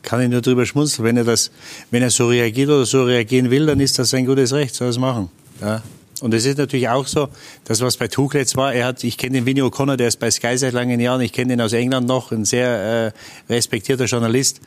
[0.01, 1.05] kann ich nur drüber schmunzeln.
[1.05, 1.51] Wenn er, das,
[1.89, 4.87] wenn er so reagiert oder so reagieren will, dann ist das sein gutes Recht, soll
[4.87, 5.29] er es machen.
[5.61, 5.81] Ja.
[6.19, 7.29] Und es ist natürlich auch so,
[7.63, 10.19] das was bei Tuchel jetzt war, er hat, ich kenne den Vinny O'Connor, der ist
[10.19, 13.13] bei Sky seit langen Jahren, ich kenne ihn aus England noch, ein sehr
[13.49, 14.59] äh, respektierter Journalist.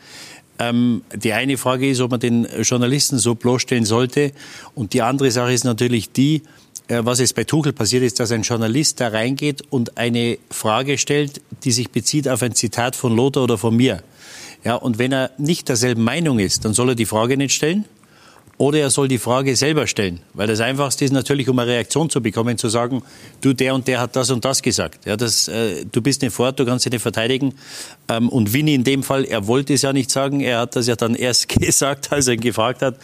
[0.58, 4.32] Ähm, die eine Frage ist, ob man den Journalisten so bloßstellen sollte.
[4.74, 6.42] Und die andere Sache ist natürlich die,
[6.90, 11.40] was jetzt bei Tuchel passiert ist, dass ein Journalist da reingeht und eine Frage stellt,
[11.64, 14.02] die sich bezieht auf ein Zitat von Lothar oder von mir.
[14.64, 17.84] Ja, und wenn er nicht derselben Meinung ist, dann soll er die Frage nicht stellen.
[18.60, 20.20] Oder er soll die Frage selber stellen.
[20.34, 23.02] Weil das Einfachste ist natürlich, um eine Reaktion zu bekommen, zu sagen,
[23.40, 25.06] du, der und der hat das und das gesagt.
[25.06, 27.54] Ja, das, äh, du bist nicht fort, du kannst dich nicht verteidigen.
[28.08, 30.88] Ähm, und Winnie in dem Fall, er wollte es ja nicht sagen, er hat das
[30.88, 32.96] ja dann erst gesagt, als er ihn gefragt hat.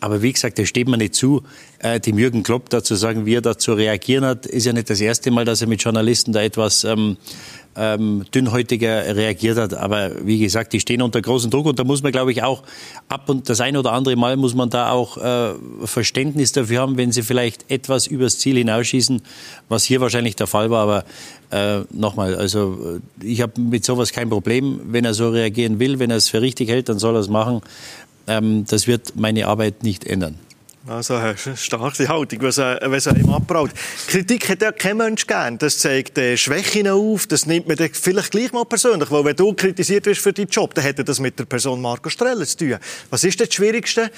[0.00, 1.42] Aber wie gesagt, das steht mir nicht zu,
[1.78, 4.46] äh, dem Jürgen Klopp dazu sagen, wie er dazu reagieren hat.
[4.46, 7.16] Ist ja nicht das erste Mal, dass er mit Journalisten da etwas ähm,
[7.76, 9.74] ähm, dünnhäutiger reagiert hat.
[9.74, 12.62] Aber wie gesagt, die stehen unter großem Druck und da muss man, glaube ich, auch
[13.08, 16.96] ab und das ein oder andere Mal muss man da auch äh, Verständnis dafür haben,
[16.96, 19.22] wenn sie vielleicht etwas übers Ziel hinausschießen,
[19.68, 20.82] was hier wahrscheinlich der Fall war.
[20.82, 21.04] Aber
[21.50, 24.80] äh, nochmal, also ich habe mit sowas kein Problem.
[24.84, 27.28] Wenn er so reagieren will, wenn er es für richtig hält, dann soll er es
[27.28, 27.62] machen.
[28.26, 30.38] Ähm, das wird meine Arbeit nicht ändern.
[30.86, 33.70] Also eine starke Haltung, was er, was er ihm abbraut.
[34.06, 35.58] Kritik hat ja kein Mensch gern.
[35.58, 37.26] Das zeigt äh, Schwächen auf.
[37.26, 39.10] Das nimmt man dann vielleicht gleich mal persönlich.
[39.10, 42.08] Weil wenn du kritisiert wirst für deinen Job, dann hätte das mit der Person Marco
[42.08, 42.76] Streller zu tun.
[43.10, 44.10] Was ist das Schwierigste?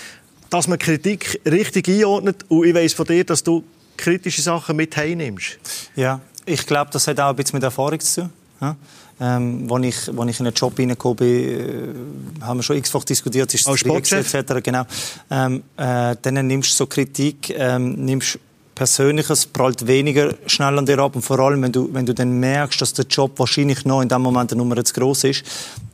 [0.51, 2.45] Dass man Kritik richtig einordnet.
[2.49, 3.65] Und ich weiss von dir, dass du
[3.97, 5.59] kritische Sachen mit heimnimmst.
[5.97, 8.31] Ja, ich glaube, das hat auch ein bisschen mit Erfahrung zu tun.
[8.61, 8.77] Ja?
[9.25, 13.05] Ähm, als ich, als ich in den Job reingekommen bin, äh, haben wir schon x-fach
[13.05, 14.35] diskutiert, ist Sportchef?
[14.35, 14.55] etc.
[14.61, 14.83] Genau.
[15.31, 18.41] Ähm, äh, dann nimmst du so Kritik, ähm, nimmst
[18.75, 22.41] Persönliches prallt weniger schnell an dir ab und vor allem, wenn du, wenn du dann
[22.41, 25.45] merkst, dass der Job wahrscheinlich noch in dem Moment eine Nummer zu groß ist,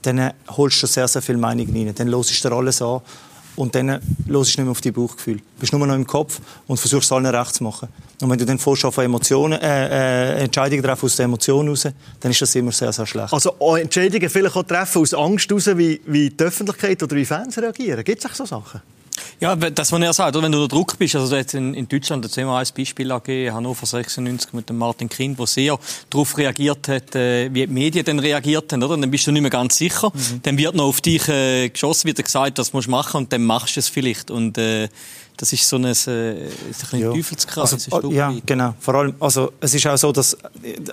[0.03, 1.93] dann äh, holst du sehr, sehr viel Meinung rein.
[1.95, 3.03] Dann hörst du dir alles an
[3.59, 5.39] und dann hörst du nicht mehr auf dein Bauchgefühl.
[5.39, 7.89] Du bist nur noch im Kopf und versuchst allen recht zu machen.
[8.23, 11.89] Und wenn du dann vorst auf Emotionen, äh, äh, Entscheidungen treffen aus der Emotion raus,
[12.21, 13.33] dann ist das immer sehr, sehr schlecht.
[13.33, 17.25] Also auch Entscheidungen vielleicht auch treffen aus Angst heraus, wie, wie die Öffentlichkeit oder wie
[17.25, 18.05] Fans reagieren.
[18.05, 18.81] Gibt es so Sachen?
[19.41, 20.45] Ja, das, was er sagt, oder?
[20.45, 23.11] wenn du unter Druck bist, also jetzt in, in Deutschland, jetzt haben wir als Beispiel
[23.11, 25.79] angegeben, Hannover 96 mit dem Martin Kind, der sehr
[26.11, 28.95] darauf reagiert hat, äh, wie die Medien dann reagiert haben, oder?
[28.95, 30.11] Und dann bist du nicht mehr ganz sicher.
[30.13, 30.41] Mhm.
[30.43, 33.45] Dann wird noch auf dich äh, geschossen, wird gesagt, das musst du machen und dann
[33.45, 34.31] machst du es vielleicht.
[34.31, 34.89] Und äh,
[35.39, 37.13] das ist so ein, äh, ein ja.
[37.13, 37.89] Teufelskreis.
[37.93, 38.75] Also, ja, genau.
[38.81, 40.37] Vor allem, also, es ist auch so, dass,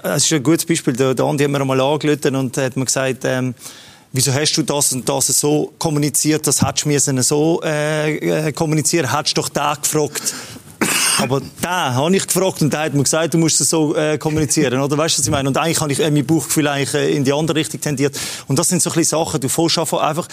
[0.03, 2.85] es ist ein gutes Beispiel, der, der Andi hat mir einmal angerufen und hat mir
[2.85, 3.55] gesagt, ähm,
[4.15, 8.51] wieso hast du das und das so kommuniziert, das hättest du mir so äh, äh,
[8.53, 10.33] kommunizieren, hättest du doch da gefragt.
[11.19, 14.17] Aber da habe ich gefragt und der hat mir gesagt, du musst es so äh,
[14.17, 14.97] kommunizieren, oder?
[14.97, 15.47] Weißt du, was ich meine?
[15.49, 18.17] Und eigentlich habe ich äh, mein Bauchgefühl eigentlich äh, in die andere Richtung tendiert.
[18.47, 20.27] Und das sind so ein bisschen Sachen, du fährst einfach,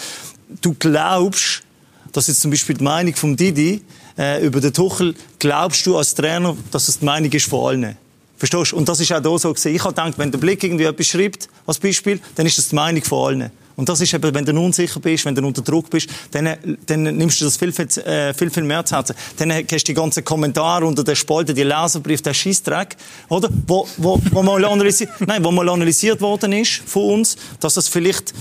[0.61, 1.63] du glaubst,
[2.11, 3.81] dass jetzt zum Beispiel die Meinung von Didi
[4.17, 7.97] äh, über den Tuchel, glaubst du als Trainer, dass es die Meinung ist von allen?
[8.37, 8.77] Verstehst du?
[8.77, 9.73] Und das ist auch da so gewesen.
[9.73, 12.75] Ich habe gedacht, wenn der Blick irgendwie etwas schreibt, als Beispiel, dann ist das die
[12.75, 13.51] Meinung von allen.
[13.75, 16.55] Und das ist eben, wenn du unsicher bist, wenn du unter Druck bist, dann,
[16.85, 19.15] dann nimmst du das viel, viel, äh, viel, viel mehr zu Herzen.
[19.37, 22.95] Dann hast du die ganzen Kommentare unter den Spalten, die Leserbrief, der Scheissdreck,
[23.29, 23.49] oder?
[23.67, 27.87] Wo, wo, wo, mal analysiert, nein, wo mal analysiert worden ist von uns, dass das
[27.87, 28.33] vielleicht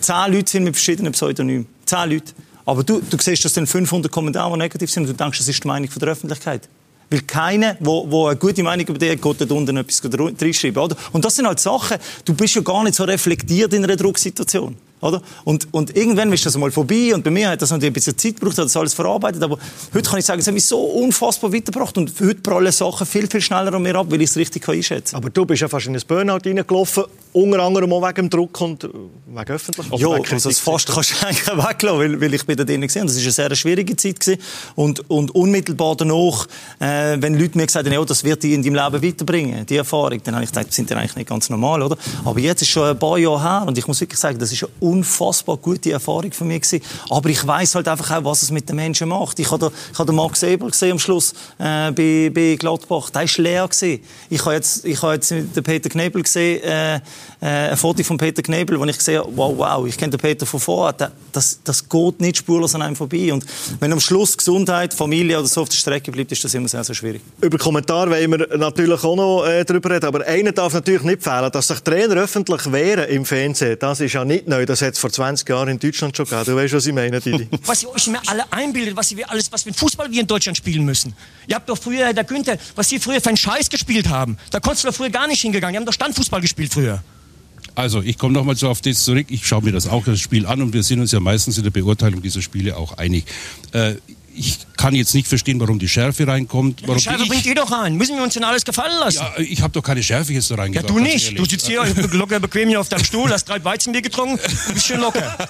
[0.00, 1.66] zehn Leute sind mit verschiedenen Pseudonymen.
[1.86, 2.32] Zehn Leute.
[2.64, 5.64] Aber du, du siehst, dass dann 500 Kommentare, negativ sind, und du denkst, das ist
[5.64, 6.68] die Meinung von der Öffentlichkeit.
[7.12, 10.82] Weil keiner, der eine gute Meinung über dich hat, geht dort unten etwas reinschreiben.
[10.82, 10.96] Oder?
[11.12, 14.74] Und das sind halt Sachen, du bist ja gar nicht so reflektiert in einer Drucksituation.
[15.02, 15.20] Oder?
[15.44, 18.16] Und, und irgendwann ist das mal vorbei und bei mir hat das natürlich ein bisschen
[18.16, 19.58] Zeit gebraucht, hat das alles verarbeitet, aber
[19.92, 23.26] heute kann ich sagen, es hat mich so unfassbar weitergebracht und heute prallen Sachen viel,
[23.26, 25.22] viel schneller an mir ab, weil ich es richtig einschätzen kann.
[25.22, 28.60] Aber du bist ja fast in ein Burnout reingelaufen, unter anderem auch wegen dem Druck
[28.60, 29.98] und wegen Öffentlichkeit.
[29.98, 33.06] Ja, also das fast kannst du eigentlich weglassen, weil, weil ich bin da drin gesehen.
[33.06, 34.40] Das war eine sehr schwierige Zeit gewesen.
[34.76, 36.46] und, und unmittelbar danach,
[36.78, 39.76] äh, wenn Leute mir gesagt haben, ja, das wird dich in deinem Leben weiterbringen, die
[39.76, 41.96] Erfahrung, dann habe ich gedacht, das sind ja eigentlich nicht ganz normal, oder?
[42.24, 44.62] Aber jetzt ist schon ein paar Jahre her und ich muss wirklich sagen, das ist
[44.62, 46.84] eine unfassbar gute Erfahrung für mich gewesen.
[47.08, 49.38] Aber ich weiß halt einfach auch, was es mit den Menschen macht.
[49.38, 53.10] Ich habe, ich habe den Max Eber gesehen am Schluss äh, bei, bei Gladbach.
[53.10, 54.00] Der war leer gewesen.
[54.28, 57.00] Ich habe jetzt, ich habe jetzt den Peter Knebel gesehen, äh, äh,
[57.40, 60.60] ein Foto von Peter Knebel, wo ich sehe, wow, wow, ich kenne den Peter von
[60.60, 61.12] vorher.
[61.32, 63.32] Das, das geht nicht spurlos an einem vorbei.
[63.32, 63.44] Und
[63.80, 66.84] wenn am Schluss Gesundheit, Familie oder so auf der Strecke bleibt, ist das immer sehr,
[66.84, 67.22] sehr schwierig.
[67.40, 70.06] Über Kommentare wollen wir natürlich auch noch äh, darüber reden.
[70.06, 73.76] Aber einer darf natürlich nicht fehlen, dass sich Trainer öffentlich wehren im Fernsehen.
[73.80, 74.66] Das ist ja nicht neu.
[74.66, 76.44] Das hat es vor 20 Jahren in Deutschland schon gegeben.
[76.44, 77.48] Du weißt, was ich meine, Didi.
[77.66, 80.56] was ihr euch immer alle einbildet, was wir alles, was wir Fußball wir in Deutschland
[80.56, 81.14] spielen müssen.
[81.46, 84.36] Ihr habt doch früher, der Günther, was sie früher für einen Scheiß gespielt haben.
[84.50, 85.74] Da konntest du doch früher gar nicht hingegangen.
[85.74, 87.02] Die haben doch Standfußball gespielt früher.
[87.74, 89.26] Also ich komme nochmal so auf das zurück.
[89.30, 91.64] Ich schaue mir das auch das Spiel an und wir sind uns ja meistens in
[91.64, 93.24] der Beurteilung dieser Spiele auch einig.
[93.72, 93.94] Äh,
[94.34, 96.82] ich kann jetzt nicht verstehen, warum die Schärfe reinkommt.
[96.82, 97.96] Warum die Schärfe bringt ihr doch rein.
[97.96, 99.18] Müssen wir uns denn alles gefallen lassen?
[99.18, 100.88] Ja, ich habe doch keine Schärfe jetzt da reingebracht.
[100.88, 101.38] Ja, du nicht.
[101.38, 104.38] Du sitzt hier locker bequem hier auf deinem Stuhl, hast drei Weizenbier getrunken,
[104.72, 105.36] bist schön locker.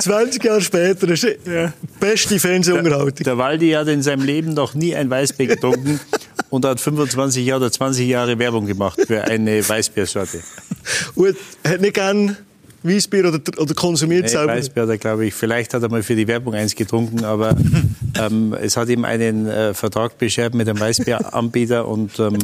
[0.00, 1.72] 20 Jahre später ist ja.
[2.00, 3.14] beste Fernsehunterhaltung.
[3.14, 6.00] Der, der Waldi hat in seinem Leben noch nie ein Weißbier getrunken
[6.50, 10.42] und hat 25 oder 20 Jahre Werbung gemacht für eine Weißbiersorte.
[11.14, 12.36] Und hat nicht gern
[12.88, 14.54] Weißbier oder, oder konsumiert nee, selber?
[14.54, 17.56] Weißbier, da glaube ich, vielleicht hat er mal für die Werbung eins getrunken, aber
[18.18, 22.38] ähm, es hat ihm einen äh, Vertrag beschert mit einem Weißbieranbieter und ähm,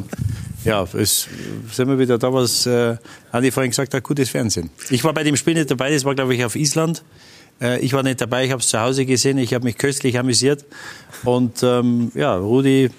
[0.65, 1.29] ja, es
[1.73, 2.97] sind wir wieder da, was äh,
[3.33, 4.71] Andi vorhin gesagt hat, gutes Fernsehen.
[4.91, 7.03] Ich war bei dem Spiel nicht dabei, das war glaube ich auf Island.
[7.61, 10.19] Äh, ich war nicht dabei, ich habe es zu Hause gesehen, ich habe mich köstlich
[10.19, 10.65] amüsiert
[11.25, 12.91] und ähm, ja, Rudi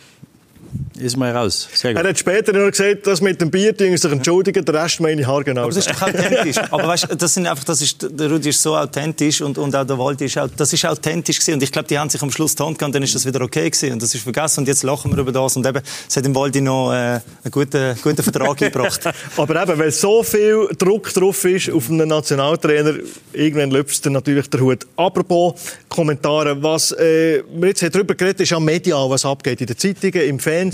[0.98, 1.68] ist mal raus.
[1.84, 5.44] Er hat später noch gesagt, dass mit dem Bier sich entschuldigen, der Rest meine Haar
[5.44, 5.64] genau.
[5.64, 6.58] Aber das ist doch authentisch.
[6.58, 9.86] Aber weißt, das sind einfach, das ist, der Rudi ist so authentisch und, und auch
[9.86, 11.56] der Waldi ist, das ist authentisch gewesen.
[11.56, 13.42] Und ich glaube, die haben sich am Schluss die Hand gehabt, dann ist das wieder
[13.42, 13.94] okay gewesen.
[13.94, 14.62] Und das ist vergessen.
[14.62, 15.56] Und jetzt lachen wir über das.
[15.58, 19.02] Und eben, es hat dem Waldi noch äh, einen guten, guten Vertrag gebracht.
[19.38, 22.94] Aber eben, weil so viel Druck drauf ist auf einen Nationaltrainer,
[23.34, 24.86] irgendwann löpft natürlich der Hut.
[24.96, 25.56] Apropos
[25.90, 30.28] Kommentare, was äh, wir jetzt darüber geredet ist ja medial, was abgeht in den Zeitungen,
[30.28, 30.65] im Fernsehen,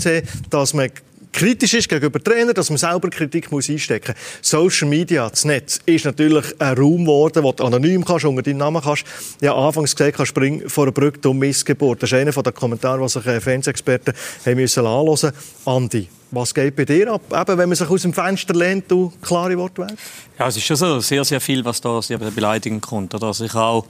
[0.50, 0.90] dass man
[1.32, 4.50] kritisch ist gegenüber Trainern, dass man selber Kritik muss einstecken muss.
[4.50, 8.58] Social Media, das Netz, ist natürlich ein Raum geworden, wo du anonym kannst, unter deinen
[8.58, 9.04] Namen kannst.
[9.40, 12.02] Ja, anfangs gesagt, kannst springen vor einer Brücke um Missgeburt.
[12.02, 15.32] Das ist einer der Kommentare, die sich Fernsehexperten haben müssen anhören.
[15.64, 19.12] Andi, was geht bei dir ab, eben, wenn man sich aus dem Fenster lehnt, du
[19.22, 19.96] klare Worte wählst?
[20.38, 23.14] Ja, es ist schon so sehr, sehr viel, was da sehr beleidigend kommt.
[23.22, 23.86] Also ich habe auch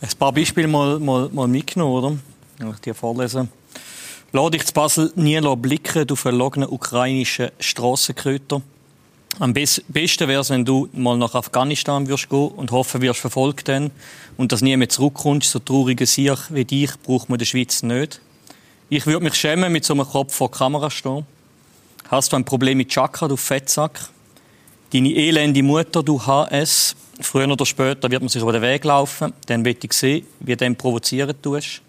[0.00, 2.20] ein paar Beispiele mal, mal, mal mitgenommen,
[2.60, 2.72] oder?
[2.72, 3.48] Ich dir vorlesen.
[4.36, 8.62] Lass dich zu Basel nie blicken du verlogenen ukrainischen Strassenköter.
[9.38, 13.68] Am besten wäre es, wenn du mal nach Afghanistan würdest gehen und hoffen wirst verfolgt
[13.68, 13.92] dann
[14.36, 15.52] und dass nie mehr zurückkommst.
[15.52, 18.20] So traurige Sieg wie dich braucht man in der Schweiz nicht.
[18.88, 21.24] Ich würde mich schämen, mit so einem Kopf vor der Kamera stehen.
[22.08, 24.00] Hast du ein Problem mit Chakra, du Fettsack?
[24.92, 26.96] Deine elende Mutter, du HS.
[27.20, 29.32] Früher oder später wird man sich über den Weg laufen.
[29.46, 31.83] Dann wird ich sehen, wie du provozieren tust.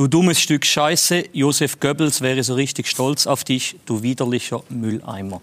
[0.00, 5.42] Du dummes Stück Scheiße, Josef Goebbels wäre so richtig stolz auf dich, du widerlicher Mülleimer.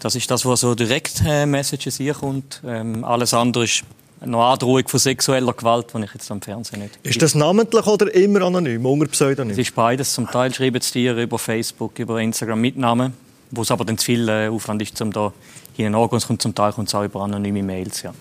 [0.00, 2.62] Das ist das, was so direkt äh, Messages hier kommt.
[2.66, 3.82] Ähm, alles andere ist
[4.22, 6.98] eine Androhung von sexueller Gewalt, die ich jetzt am Fernsehen nicht.
[7.02, 9.52] Ist das namentlich oder immer anonym, unter Pseudonym?
[9.52, 10.14] Es ist beides.
[10.14, 13.12] Zum Teil schreiben es dir über Facebook, über Instagram mit Namen,
[13.50, 15.34] wo es aber dann zu viel äh, Aufwand ist, um da
[15.76, 16.16] hineinzugehen.
[16.16, 18.00] Es kommt zum Teil kommt es auch über anonyme Mails.
[18.00, 18.14] Ja.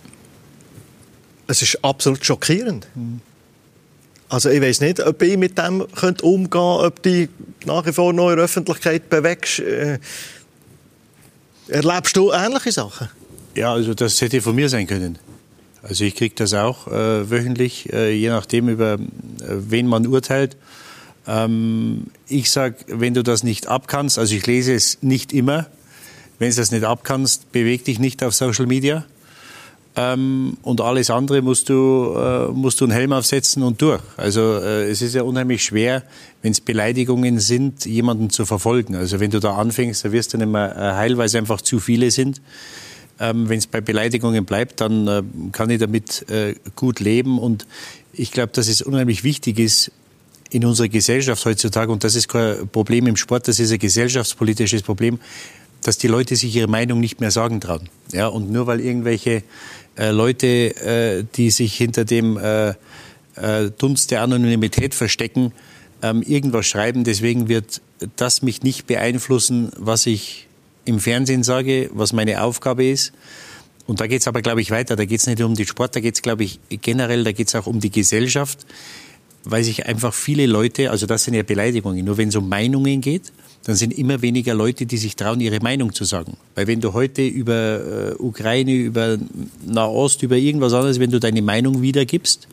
[1.48, 2.90] Es ist absolut schockierend.
[2.94, 3.22] Mhm.
[4.30, 7.30] Also ich weiß nicht, ob ich mit dem könnt umgehen könnte, ob die
[7.66, 9.60] nach wie vor noch in der Öffentlichkeit bewegst.
[9.60, 10.00] Äh,
[11.70, 13.10] erlebst du ähnliche Sachen?
[13.56, 15.18] Ja, also das hätte von mir sein können.
[15.82, 18.98] Also ich kriege das auch äh, wöchentlich, äh, je nachdem, über äh,
[19.48, 20.58] wen man urteilt.
[21.26, 25.68] Ähm, ich sage, wenn du das nicht abkannst, also ich lese es nicht immer,
[26.40, 29.06] wenn du das nicht abkannst, beweg dich nicht auf Social Media.
[30.00, 34.02] Ähm, und alles andere musst du, äh, musst du einen Helm aufsetzen und durch.
[34.16, 36.04] Also äh, es ist ja unheimlich schwer,
[36.44, 38.96] wenn es Beleidigungen sind, jemanden zu verfolgen.
[38.96, 41.62] Also wenn du da anfängst, da wirst du nicht mehr äh, heil, weil es einfach
[41.62, 42.42] zu viele sind.
[43.20, 47.40] Ähm, wenn es bei Beleidigungen bleibt, dann äh, kann ich damit äh, gut leben.
[47.40, 47.66] Und
[48.14, 49.92] ich glaube, dass es unheimlich wichtig ist,
[50.52, 54.84] in unserer Gesellschaft heutzutage, und das ist kein Problem im Sport, das ist ein gesellschaftspolitisches
[54.84, 55.20] Problem,
[55.82, 57.90] dass die Leute sich ihre Meinung nicht mehr sagen trauen.
[58.12, 59.44] Ja, und nur weil irgendwelche
[59.98, 62.70] äh, Leute, äh, die sich hinter dem äh,
[63.36, 65.54] äh, Dunst der Anonymität verstecken,
[66.02, 67.04] ähm, irgendwas schreiben.
[67.04, 67.82] Deswegen wird
[68.16, 70.48] das mich nicht beeinflussen, was ich
[70.86, 73.14] im Fernsehen sage, was meine Aufgabe ist.
[73.88, 74.96] Und da geht es aber, glaube ich, weiter.
[74.96, 77.48] Da geht es nicht um den Sport, da geht es, glaube ich, generell, da geht
[77.48, 78.66] es auch um die Gesellschaft,
[79.50, 83.02] weil sich einfach viele Leute, also das sind ja Beleidigungen, nur wenn es um Meinungen
[83.02, 83.32] geht,
[83.66, 86.38] dann sind immer weniger Leute, die sich trauen, ihre Meinung zu sagen.
[86.56, 89.18] Weil wenn du heute über äh, Ukraine, über
[89.66, 92.48] Nahost, über irgendwas anderes, wenn du deine Meinung wiedergibst,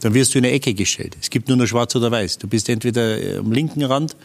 [0.00, 1.16] dann wirst du in eine Ecke gestellt.
[1.20, 2.38] Es gibt nur noch schwarz oder weiß.
[2.38, 4.16] Du bist entweder äh, am linken Rand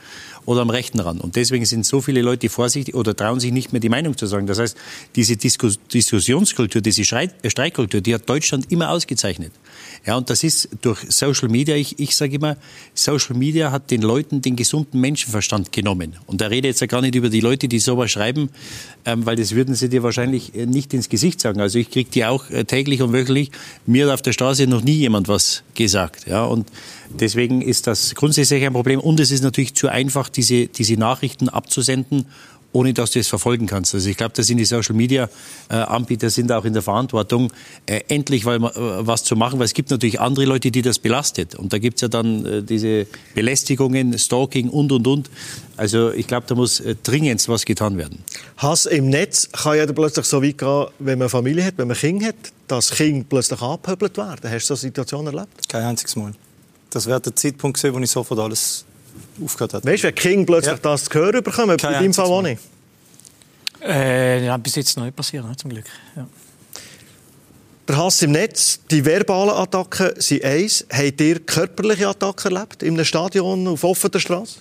[0.46, 1.22] oder am rechten Rand.
[1.22, 4.26] Und deswegen sind so viele Leute vorsichtig oder trauen sich nicht mehr die Meinung zu
[4.26, 4.48] sagen.
[4.48, 4.78] Das heißt,
[5.16, 9.52] diese Diskus Diskussionskultur, diese Streitkultur, die hat Deutschland immer ausgezeichnet.
[10.06, 12.58] Ja, und das ist durch Social Media, ich, ich sage immer,
[12.94, 16.16] Social Media hat den Leuten den gesunden Menschenverstand genommen.
[16.26, 18.50] Und da rede ich jetzt ja gar nicht über die Leute, die sowas schreiben,
[19.06, 21.60] ähm, weil das würden sie dir wahrscheinlich äh, nicht ins Gesicht sagen.
[21.60, 23.52] Also ich kriege die auch äh, täglich und wöchentlich.
[23.86, 26.28] Mir hat auf der Straße noch nie jemand was gesagt.
[26.28, 26.68] Ja, und
[27.10, 29.00] deswegen ist das grundsätzlich ein Problem.
[29.00, 32.26] Und es ist natürlich zu einfach, diese, diese Nachrichten abzusenden
[32.72, 33.96] ohne dass du es verfolgen kannst.
[33.96, 35.30] Also ich glaube, da sind die Social Media
[35.70, 37.52] äh, Anbieter sind auch in der Verantwortung,
[37.86, 41.00] äh, endlich weil, äh, was zu machen, weil es gibt natürlich andere Leute, die das
[41.00, 41.56] belastet.
[41.56, 45.30] Und da gibt es ja dann äh, diese Belästigungen, Stalking und und und.
[45.78, 48.24] Also ich glaube, da muss äh, dringend was getan werden.
[48.58, 51.98] Hass im Netz kann ja plötzlich so weit gehen, wenn man Familie hat, wenn man
[51.98, 52.36] Kinder hat.
[52.68, 54.40] dass Kinder plötzlich abgehöbelt werden?
[54.44, 55.68] Hast du so eine Situation erlebt?
[55.68, 56.34] Kein einziges Mal.
[56.90, 58.86] Das wäre der Zeitpunkt gewesen, wo ich sofort alles
[59.44, 59.92] aufgehört habe.
[59.92, 60.80] Weißt du, wenn Kinder plötzlich ja.
[60.82, 62.62] das zu hören bekommen, Kein bei deinem Fall auch nicht?
[63.82, 65.86] Äh, ja, bis jetzt noch nicht passiert, ne, zum Glück.
[66.16, 66.28] Ja.
[67.88, 70.86] Der Hass im Netz, die verbalen Attacken sind eins.
[70.92, 72.84] Habt ihr körperliche Attacken erlebt?
[72.84, 74.60] In einem Stadion, auf offener Straße?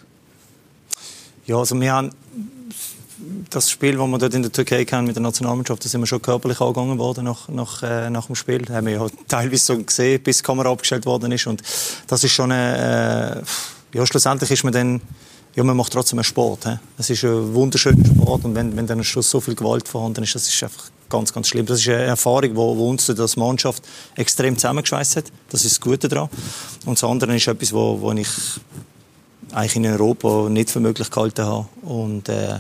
[1.47, 2.11] Ja, also wir haben
[3.51, 6.07] das Spiel, das wir dort in der Türkei kennen mit der Nationalmannschaft, da sind wir
[6.07, 8.63] schon körperlich angegangen worden nach, nach, äh, nach dem Spiel.
[8.63, 11.47] Das haben wir ja teilweise so gesehen, bis die Kamera abgestellt worden ist.
[11.47, 11.63] Und
[12.07, 13.43] das ist schon eine,
[13.93, 15.01] äh, ja, schlussendlich ist man dann,
[15.57, 16.69] ja, man macht trotzdem einen Sport.
[16.97, 20.23] Es ist ein wunderschöner Sport und wenn, wenn dann am Schluss so viel Gewalt vorhanden
[20.23, 21.67] ist, das ist einfach ganz, ganz schlimm.
[21.67, 23.83] Das ist eine Erfahrung, die uns als Mannschaft
[24.15, 25.25] extrem zusammengeschweißt hat.
[25.51, 26.29] Das ist das Gute daran.
[26.85, 28.29] Und das andere ist etwas, wo, wo ich
[29.53, 31.67] eigentlich in Europa nicht für möglich gehalten habe.
[31.83, 32.59] Und, äh,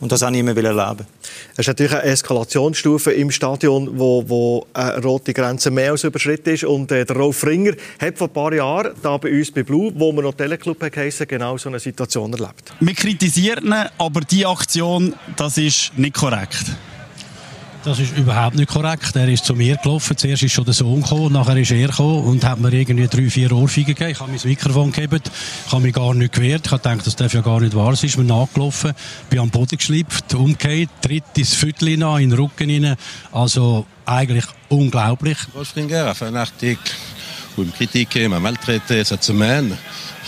[0.00, 1.06] und das auch nicht mehr erleben
[1.52, 6.54] Es ist natürlich eine Eskalationsstufe im Stadion, wo, wo eine rote Grenze mehr als überschritten
[6.54, 6.64] ist.
[6.64, 9.92] Und äh, der Rolf Ringer hat vor ein paar Jahren da bei uns bei Blue,
[9.94, 12.72] wo wir noch Teleclub heißen, genau so eine Situation erlebt.
[12.80, 16.64] Wir kritisieren aber die Aktion, das ist nicht korrekt.
[17.84, 19.14] Das ist überhaupt nicht korrekt.
[19.14, 20.16] Er ist zu mir gelaufen.
[20.16, 23.28] Zuerst ist schon der Sohn gekommen, nachher ist er gekommen und hat mir irgendwie drei,
[23.28, 24.10] vier Ohrfeigen gegeben.
[24.10, 25.20] Ich habe mein Mikrofon gegeben,
[25.66, 26.62] ich habe mich gar nicht gewehrt.
[26.64, 28.08] Ich habe gedacht, das darf ja gar nicht wahr sein.
[28.08, 28.94] Ist mir nachgelaufen,
[29.28, 32.96] bin am Boden geschlüpft, umgekehrt, tritt ins Viertel in den Rücken rein.
[33.32, 35.36] Also eigentlich unglaublich.
[35.54, 36.90] Rolf Ringer a fait un article
[37.58, 39.76] où il me critiquait, m'a maltraité cette semaine.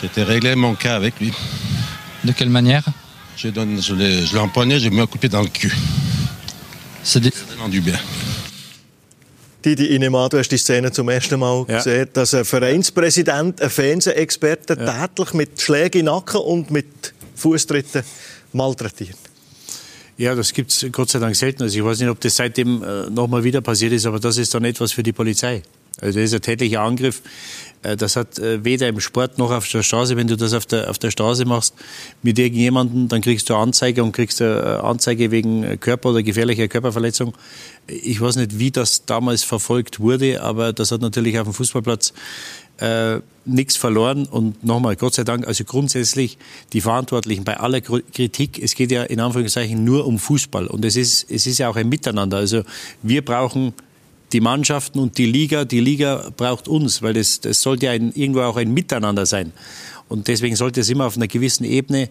[0.03, 1.33] Été régler mon cas avec lui.
[2.23, 2.85] De quelle manière
[3.35, 5.73] Je, donne, je l'ai empoigné, j'ai mis un coup de pied dans le cul.
[7.07, 7.99] C'est du bien.
[9.65, 11.77] Didi Inema, du hast die Szene zum ersten Mal ja.
[11.77, 15.07] gesehen, dass ein Vereinspräsident, ein Fernsehexperte ja.
[15.07, 18.03] tätlich mit Schlägen in den Nacken und mit Fußtritten
[18.53, 19.19] malträtiert.
[20.19, 21.63] Ja, das gibt es Gott sei Dank selten.
[21.63, 24.53] Also ich weiß nicht, ob das seitdem äh, nochmal wieder passiert ist, aber das ist
[24.53, 25.63] dann etwas für die Polizei.
[26.01, 27.23] Also das ist ein tätlicher Angriff.
[27.87, 30.17] Äh, das hat äh, weder im Sport noch auf der Straße.
[30.17, 31.75] Wenn du das auf der, auf der Straße machst
[32.23, 37.35] mit irgendjemandem, dann kriegst du Anzeige und kriegst äh, Anzeige wegen Körper- oder gefährlicher Körperverletzung.
[37.87, 42.13] Ich weiß nicht, wie das damals verfolgt wurde, aber das hat natürlich auf dem Fußballplatz
[42.79, 44.27] äh, nichts verloren.
[44.27, 46.37] Und nochmal, Gott sei Dank, also grundsätzlich
[46.73, 50.67] die Verantwortlichen bei aller Kritik, es geht ja in Anführungszeichen nur um Fußball.
[50.67, 52.39] Und es ist, es ist ja auch ein Miteinander.
[52.39, 52.63] Also
[53.03, 53.73] wir brauchen
[54.33, 55.65] die Mannschaften und die Liga.
[55.65, 59.53] Die Liga braucht uns, weil das, das sollte ja ein, irgendwo auch ein Miteinander sein.
[60.09, 62.09] Und deswegen sollte es immer auf einer gewissen Ebene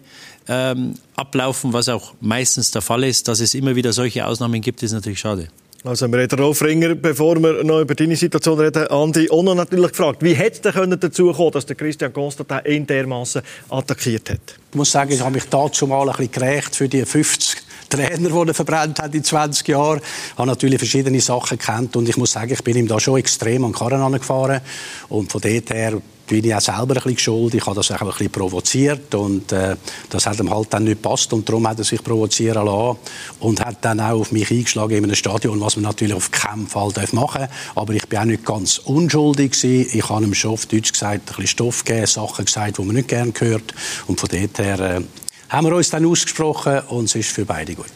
[0.48, 3.26] ähm, ablaufen, was auch meistens der Fall ist.
[3.28, 5.48] Dass es immer wieder solche Ausnahmen gibt, ist natürlich schade.
[5.84, 9.90] Also wir reden Rolf Ringer, bevor wir noch über deine Situation reden, Andi, noch natürlich
[9.90, 14.40] gefragt, wie hätte es dazu kommen dass der Christian Constantin ihn dermaßen attackiert hat?
[14.70, 17.62] Ich muss sagen, ich habe mich dazu mal ein bisschen gerecht für die 50
[17.96, 20.00] Trainer, den er verbrannt hat in 20 Jahren.
[20.00, 23.18] Ich habe natürlich verschiedene Sachen kennt und ich muss sagen, ich bin ihm da schon
[23.18, 24.60] extrem an den Karren angefahren
[25.08, 27.60] und von dort her bin ich auch selber ein bisschen geschuldet.
[27.60, 29.76] Ich habe das auch ein bisschen provoziert und äh,
[30.10, 32.98] das hat ihm halt dann nicht gepasst und darum hat er sich provozieren lassen
[33.40, 36.66] und hat dann auch auf mich eingeschlagen in einem Stadion, was man natürlich auf keinen
[36.66, 37.50] Fall machen darf.
[37.74, 39.90] Aber ich bin auch nicht ganz unschuldig gewesen.
[39.92, 42.96] Ich habe ihm schon auf Deutsch gesagt, ein bisschen Stoff gegeben, Sachen gesagt, die man
[42.96, 43.74] nicht gerne hört
[44.06, 45.00] und von dort her äh,
[45.48, 47.92] haben wir uns dann ausgesprochen und es ist für beide gut.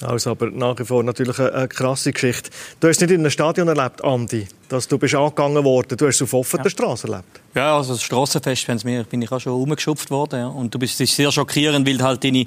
[0.00, 2.50] Also aber nach wie vor natürlich eine, eine krasse Geschichte.
[2.80, 5.96] Du hast nicht in einem Stadion erlebt, Andi, dass du bist angegangen worden.
[5.96, 6.70] Du hast es auf offener ja.
[6.70, 7.41] Straße erlebt.
[7.54, 10.40] Ja, also das Strassenfest, wenn's mir, bin ich auch schon umgeschupft worden.
[10.40, 10.46] Ja.
[10.46, 12.46] Und du bist es ist sehr schockierend, weil halt deine,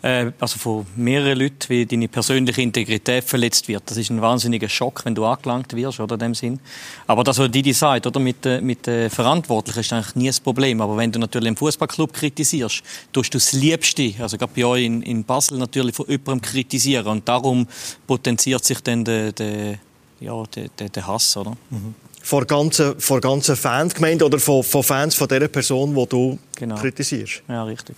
[0.00, 3.82] äh, also von mehreren Leuten, wie deine persönliche Integrität verletzt wird.
[3.84, 6.58] Das ist ein wahnsinniger Schock, wenn du angelangt wirst, oder in dem Sinn.
[7.06, 10.80] Aber das, was Didi sagt, oder mit, mit äh, Verantwortlichen, ist eigentlich nie das Problem.
[10.80, 14.86] Aber wenn du natürlich einen Fußballclub kritisierst, tust du das Liebste, also gerade bei euch
[14.86, 17.06] in, in Basel natürlich von jemandem kritisieren.
[17.08, 17.66] Und darum
[18.06, 19.78] potenziert sich dann der, der
[20.18, 21.54] ja, der, der, der Hass, oder?
[21.68, 21.94] Mhm
[22.26, 26.74] vor ganzen, vor ganzen Fangemeinde oder von, von Fans von der Person, die du genau.
[26.74, 27.42] kritisierst.
[27.46, 27.94] Ja, richtig.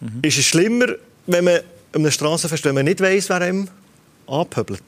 [0.00, 0.18] Mhm.
[0.20, 0.88] Ist es schlimmer,
[1.26, 1.60] wenn man
[1.94, 3.66] einem Straßenfest, wenn man nicht weiss, wer ihm
[4.26, 4.82] abhöbelt?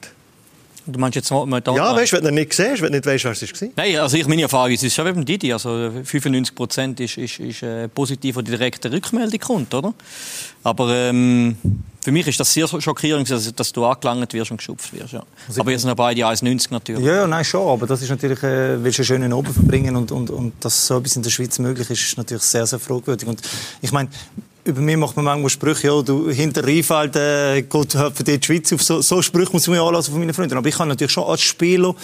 [0.87, 1.75] Du meinst jetzt mal da?
[1.75, 3.69] Ja, weißt, wenn du nicht siehst, wenn du nicht weißt, wer es war.
[3.75, 5.51] Nein, also ich, meine Erfahrung ist, es ist schon wie Didi.
[5.51, 9.93] Also 95 Prozent ist, ist, ist äh, positiv, die direkte Rückmeldung kommt, oder?
[10.63, 11.57] Aber ähm,
[12.03, 15.11] für mich ist das sehr schockierend, dass du angelangt wirst und geschupft wirst.
[15.11, 15.23] Ja.
[15.47, 17.05] Also aber jetzt sind beide 1,90 natürlich.
[17.05, 17.67] Ja, nein, schon.
[17.67, 20.87] Aber das ist natürlich, äh, willst du einen schönen Oben verbringen und, und, und dass
[20.87, 23.27] so etwas in der Schweiz möglich ist, ist natürlich sehr, sehr fragwürdig.
[23.27, 23.41] Und
[23.81, 24.07] ich meine,
[24.67, 28.71] über mich macht man manchmal Sprüche, ja, du, hinter Rheinfeld äh, geht für die Schweiz
[28.73, 28.83] auf.
[28.83, 30.57] So, so Sprüche muss man mir anlassen von meinen Freunden.
[30.57, 31.95] Aber ich kann natürlich schon als Spieler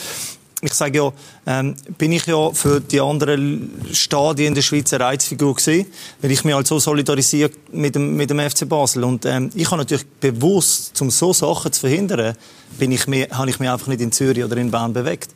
[0.64, 1.14] ich sage ja,
[1.46, 5.88] ähm, bin ich ja für die anderen Stadien in der Schweiz eine Reizfigur gewesen,
[6.22, 9.04] weil ich mich halt so solidarisiere mit dem, mit dem FC Basel.
[9.04, 12.36] Und ähm, ich habe natürlich bewusst, um so Sachen zu verhindern,
[12.80, 15.32] bin ich mir, habe ich mich einfach nicht in Zürich oder in Bern bewegt.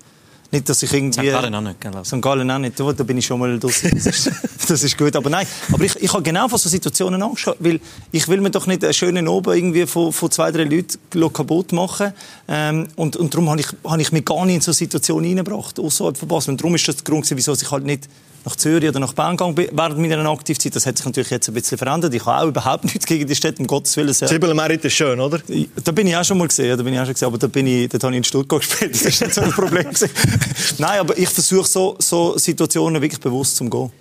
[0.51, 1.27] Nicht, dass ich irgendwie...
[1.27, 1.31] St.
[1.31, 1.91] Gallen auch nicht, gell?
[2.05, 2.21] St.
[2.21, 2.79] Gallen auch nicht.
[2.79, 3.59] Da da bin ich schon mal.
[3.67, 4.31] Das ist,
[4.67, 5.15] das ist gut.
[5.15, 7.49] Aber nein, aber ich, ich habe genau von so Situationen Angst.
[7.59, 7.79] Weil
[8.11, 11.73] ich will mir doch nicht einen schönen Oben irgendwie von, von zwei, drei Leuten kaputt
[11.73, 12.13] machen.
[12.47, 15.79] Ähm, und, und darum habe ich, habe ich mich gar nicht in so Situationen reingebracht.
[15.79, 16.51] Außerhalb von Basel.
[16.51, 18.07] Und darum ist das der Grund, wieso ich halt nicht
[18.47, 20.75] nach Zürich oder nach Bern gegangen bin während meiner Aktivzeit.
[20.75, 22.13] Das hat sich natürlich jetzt ein bisschen verändert.
[22.13, 24.13] Ich habe auch überhaupt nichts gegen die Städte, um Gottes Willen.
[24.13, 25.39] Zibelmerit ist schön, oder?
[25.83, 27.47] Da bin ich auch schon mal gesehen, da bin ich auch schon gesehen, aber da
[27.47, 28.95] bin ich, dort habe ich in Stuttgart gespielt.
[28.95, 29.85] Das ist nicht so ein Problem.
[30.77, 33.91] Nein, aber ich versuche so, so Situationen wirklich bewusst zu gehen.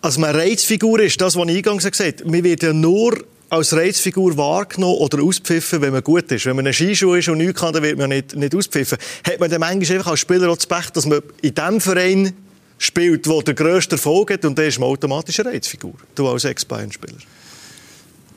[0.00, 2.30] Also eine Reizfigur ist das, was ich eingangs gesagt habe.
[2.30, 3.18] Man wird ja nur
[3.50, 6.46] als Reizfigur wahrgenommen oder auspfiffen, wenn man gut ist.
[6.46, 8.98] Wenn man ein Skischuh ist und nichts kann, dann wird man nicht, nicht auspfiffen.
[9.26, 12.34] Hat man dann manchmal einfach als Spieler auch das Pech, dass man in dem Verein
[12.78, 15.94] spielt, der grösste Erfolg hat, und der ist automatisch eine Reizfigur.
[16.14, 17.18] Du als Ex-Bayern-Spieler.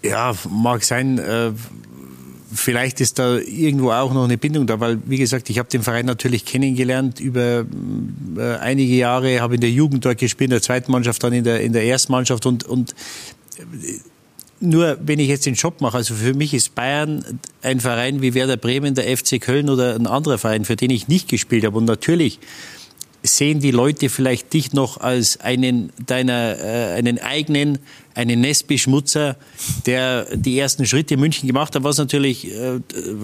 [0.04, 1.20] Ja, mag sein.
[1.20, 1.52] Äh,
[2.54, 5.84] vielleicht ist da irgendwo auch noch eine Bindung da, weil, wie gesagt, ich habe den
[5.84, 7.66] Verein natürlich kennengelernt über
[8.38, 11.44] äh, einige Jahre, habe in der Jugend dort gespielt, in der zweiten Mannschaft, dann in
[11.44, 12.96] der, in der ersten Mannschaft und, und
[13.58, 13.64] äh,
[14.60, 18.36] nur wenn ich jetzt den Job mache, also für mich ist Bayern ein Verein wie
[18.36, 21.78] Werder Bremen, der FC Köln oder ein anderer Verein, für den ich nicht gespielt habe.
[21.78, 22.40] Und natürlich
[23.24, 27.80] sehen die Leute vielleicht dich noch als einen deiner äh, einen eigenen
[28.14, 29.38] einen Nestbeschmutzer,
[29.86, 32.80] der die ersten Schritte in München gemacht hat, was natürlich äh,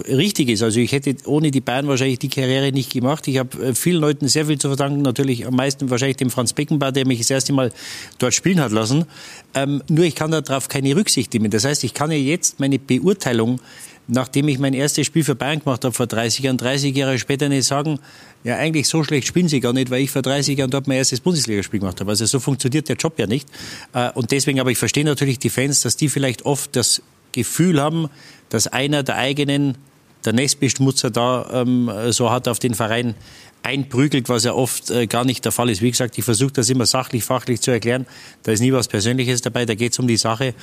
[0.10, 0.64] richtig ist.
[0.64, 3.28] Also ich hätte ohne die Bayern wahrscheinlich die Karriere nicht gemacht.
[3.28, 6.54] Ich habe äh, vielen Leuten sehr viel zu verdanken, natürlich am meisten wahrscheinlich dem Franz
[6.54, 7.72] Beckenbauer, der mich das erste Mal
[8.18, 9.06] dort spielen hat lassen.
[9.54, 11.52] Ähm, nur ich kann darauf keine Rücksicht nehmen.
[11.52, 13.60] Das heißt, ich kann ja jetzt meine Beurteilung
[14.08, 17.50] nachdem ich mein erstes Spiel für Bayern gemacht habe vor 30 Jahren, 30 Jahre später
[17.50, 18.00] nicht sagen,
[18.44, 20.98] ja eigentlich so schlecht spielen sie gar nicht, weil ich vor 30 Jahren dort mein
[20.98, 22.10] erstes Bundesligaspiel gemacht habe.
[22.12, 23.48] Also so funktioniert der Job ja nicht.
[23.94, 27.02] Äh, und deswegen, aber ich verstehe natürlich die Fans, dass die vielleicht oft das
[27.34, 28.10] Gefühl haben,
[28.50, 29.78] dass einer der eigenen,
[30.26, 33.16] der Nestbeschmutzer da ähm, so hat auf den Verein
[33.64, 35.82] einprügelt, was ja oft äh, gar nicht der Fall ist.
[35.82, 38.06] Wie gesagt, ich versuche das immer sachlich, fachlich zu erklären.
[38.44, 40.54] Da ist nie was Persönliches dabei, da geht es um die Sache.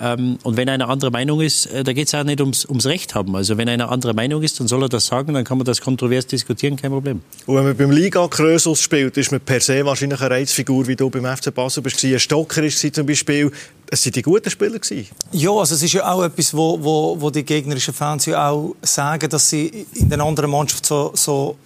[0.00, 2.86] Ähm, und wenn einer andere Meinung ist, äh, da geht es auch nicht ums, ums
[2.86, 3.34] Recht haben.
[3.34, 5.80] Also wenn einer andere Meinung ist, dann soll er das sagen, dann kann man das
[5.80, 7.22] kontrovers diskutieren, kein Problem.
[7.46, 10.96] Und wenn man beim Liga Krösus spielt, ist man per se wahrscheinlich eine Reizfigur, wie
[10.96, 12.04] du beim FC Basel bist.
[12.04, 13.50] Ein Stocker war zum Beispiel.
[13.92, 14.78] Es waren die guten Spieler.
[14.78, 15.08] Gewesen.
[15.32, 18.76] Ja, also es ist ja auch etwas, wo, wo, wo die gegnerischen Fans ja auch
[18.82, 21.56] sagen, dass sie in den anderen Mannschaften so, so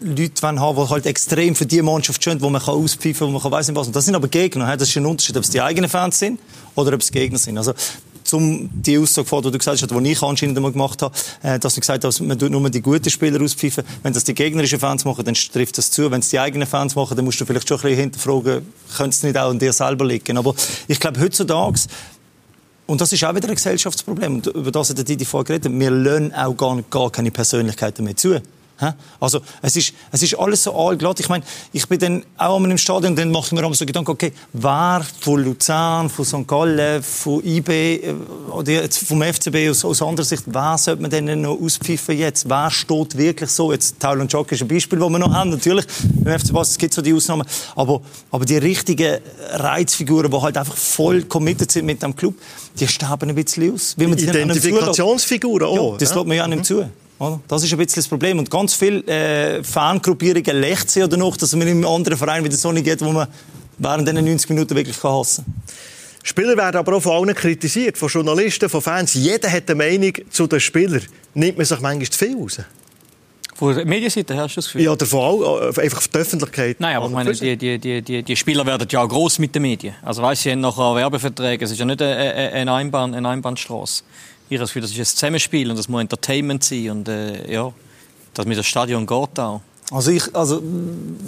[0.00, 3.32] Leute haben die halt extrem für die Mannschaft stehen, wo man kann auspfeifen kann, wo
[3.32, 3.88] man kann weiss nicht was.
[3.88, 4.76] Und das sind aber Gegner.
[4.76, 6.38] Das ist ein Unterschied, ob es die eigenen Fans sind
[6.76, 7.58] oder ob es Gegner sind.
[7.58, 7.74] Also,
[8.22, 11.74] zum die Aussage, die du gesagt hast, die ich anscheinend einmal gemacht habe, äh, dass
[11.74, 13.84] du gesagt hast, man tut nur die guten Spieler auspfeifen.
[14.02, 16.10] Wenn das die gegnerischen Fans machen, dann trifft das zu.
[16.10, 19.16] Wenn es die eigenen Fans machen, dann musst du vielleicht schon ein bisschen hinterfragen, könnte
[19.16, 20.36] es nicht auch an dir selber liegen.
[20.36, 20.54] Aber
[20.86, 21.80] ich glaube, heutzutage
[22.86, 24.36] und das ist auch wieder ein Gesellschaftsproblem.
[24.36, 25.72] Und über das hat die vorher geredet.
[25.78, 28.40] Wir lernen auch gar, gar keine Persönlichkeiten mehr zu.
[29.20, 31.18] Also, es ist, es ist alles so allglatt.
[31.20, 34.10] Ich meine, ich bin dann auch einmal im Stadion, dann mache ich mir so Gedanken,
[34.10, 36.46] okay, wer von Luzern, von St.
[36.46, 38.14] Gallen, von IB, äh,
[38.50, 42.48] oder jetzt vom FCB aus, aus anderer Sicht, wer sollte man denn noch auspfiffen jetzt?
[42.48, 43.72] Wer steht wirklich so?
[43.72, 45.50] Jetzt, Taul und Jock ist ein Beispiel, das wir noch haben.
[45.50, 47.46] Natürlich, beim FC Basel gibt so die Ausnahmen.
[47.74, 48.00] Aber,
[48.30, 49.18] aber die richtigen
[49.50, 52.34] Reizfiguren, die halt einfach voll committed sind mit dem Club,
[52.78, 53.96] die sterben ein bisschen aus.
[53.96, 55.92] Identifikationsfiguren auch.
[55.92, 56.88] Ja, das lässt man ja nicht zu.
[57.48, 58.38] Das ist ein bisschen das Problem.
[58.38, 62.56] Und ganz viele äh, Fangruppierungen lächeln oder noch, dass man in einem anderen Verein wieder
[62.56, 63.26] so nicht geht, wo man
[63.78, 65.54] während diesen 90 Minuten wirklich hassen kann.
[66.22, 69.14] Spieler werden aber auch von allen kritisiert, von Journalisten, von Fans.
[69.14, 71.02] Jeder hat eine Meinung zu den Spielern.
[71.34, 72.60] Nimmt man sich manchmal zu viel raus?
[73.54, 74.82] Von der Medienseite hast du das Gefühl?
[74.82, 76.76] Ja, davon auch, äh, einfach auf die Öffentlichkeit.
[76.78, 79.52] Nein, aber ich meine, die, die, die, die, die Spieler werden ja auch gross mit
[79.54, 79.96] den Medien.
[80.02, 81.64] Also weißt, sie haben nachher Werbeverträge.
[81.64, 84.04] Es ist ja nicht eine, eine, Einbahn, eine Einbahnstraße
[84.48, 87.52] ich habe das Gefühl, das ist ein Zusammenspiel und das muss Entertainment sein und äh,
[87.52, 87.72] ja,
[88.34, 89.60] dass mir das Stadion geht auch.
[89.90, 90.62] Also ich, also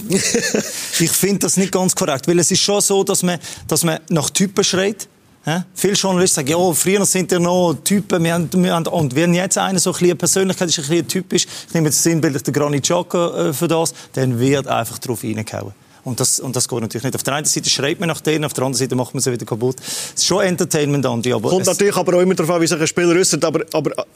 [0.99, 4.01] ich finde das nicht ganz korrekt, weil es ist schon so, dass man, dass man
[4.11, 5.09] nach Typen schreit.
[5.47, 5.65] Ja?
[5.75, 9.33] Viele Journalisten sagen, ja, früher sind ja noch Typen, wir haben, wir haben, und wenn
[9.33, 12.53] jetzt einer so ein bisschen Persönlichkeit ist, ein bisschen typisch, ich nehme jetzt sinnbildlich den
[12.53, 15.73] Granit Xhaka äh, für das, dann wird einfach drauf reingehauen.
[16.05, 17.15] Und das, und das geht natürlich nicht.
[17.15, 19.33] Auf der einen Seite schreibt man nach denen, auf der anderen Seite macht man sie
[19.33, 19.77] wieder kaputt.
[19.81, 21.33] Es ist schon Entertainment, Andi.
[21.33, 23.45] Aber Kommt natürlich aber auch immer darauf an, wie sich ein Spieler äußert.
[23.45, 24.07] Aber, aber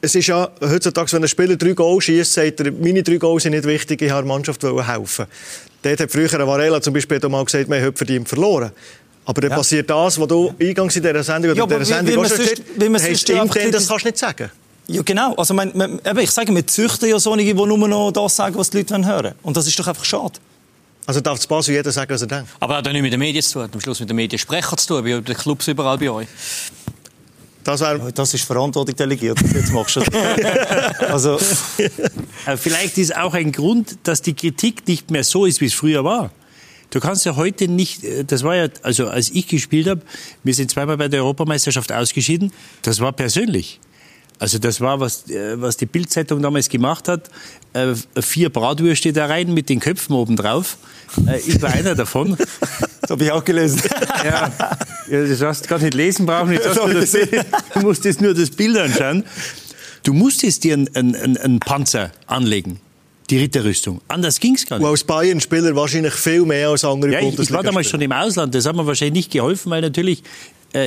[0.00, 3.44] es ist ja heutzutage, wenn ein Spieler drei Goals schießt, sagt er, meine drei Goals
[3.44, 5.26] sind nicht wichtig, ich habe der Mannschaft helfen.
[5.82, 8.72] Dort hat früher ein Varela zum Beispiel mal gesagt, wir haben heute verdient verloren.
[9.26, 9.56] Aber dann ja.
[9.56, 12.38] passiert das, was du eingangs in dieser Sendung oder ja, in dieser Sendung wie, wie,
[12.38, 14.50] wie, wie, wie, wie, das kannst du nicht sagen.
[14.86, 15.34] Ja, genau.
[15.34, 18.68] Also, mein, mein, ich sage, wir züchten ja solche, die nur noch das sagen, was
[18.68, 19.34] die Leute hören wollen.
[19.42, 20.34] Und das ist doch einfach schade.
[21.06, 22.50] Also darf das Basel jeder sagen, was er denkt?
[22.60, 24.78] Aber hat auch nicht mit den Medien zu tun, hat am Schluss mit den Mediensprechern
[24.78, 26.28] zu tun, bei den Clubs überall bei euch.
[27.62, 27.98] Das, wär...
[28.12, 29.38] das ist Verantwortung delegiert.
[29.40, 30.00] Jetzt machst du
[31.08, 31.38] also,
[32.46, 35.74] äh, Vielleicht ist auch ein Grund, dass die Kritik nicht mehr so ist, wie es
[35.74, 36.30] früher war.
[36.90, 40.02] Du kannst ja heute nicht, äh, das war ja, also als ich gespielt habe,
[40.42, 42.52] wir sind zweimal bei der Europameisterschaft ausgeschieden,
[42.82, 43.80] das war persönlich.
[44.44, 47.30] Also das war, was, äh, was die Bildzeitung damals gemacht hat.
[47.72, 50.76] Äh, vier Bratwürste da rein mit den Köpfen oben drauf.
[51.26, 52.36] Äh, ich war einer davon.
[53.00, 53.80] Das habe ich auch gelesen.
[54.22, 54.50] Ja,
[55.10, 56.50] das hast du gar nicht lesen brauchen.
[56.50, 57.12] Nicht, das das
[57.74, 59.24] du musstest nur das Bild anschauen.
[60.02, 62.80] Du musstest dir einen, einen, einen Panzer anlegen
[63.30, 64.02] die Ritterrüstung.
[64.08, 64.84] Anders ging es gar nicht.
[64.84, 68.12] Und als Bayern-Spieler wahrscheinlich viel mehr als andere ja, ich, ich war damals schon im
[68.12, 68.54] Ausland.
[68.54, 70.22] Das hat mir wahrscheinlich nicht geholfen, weil natürlich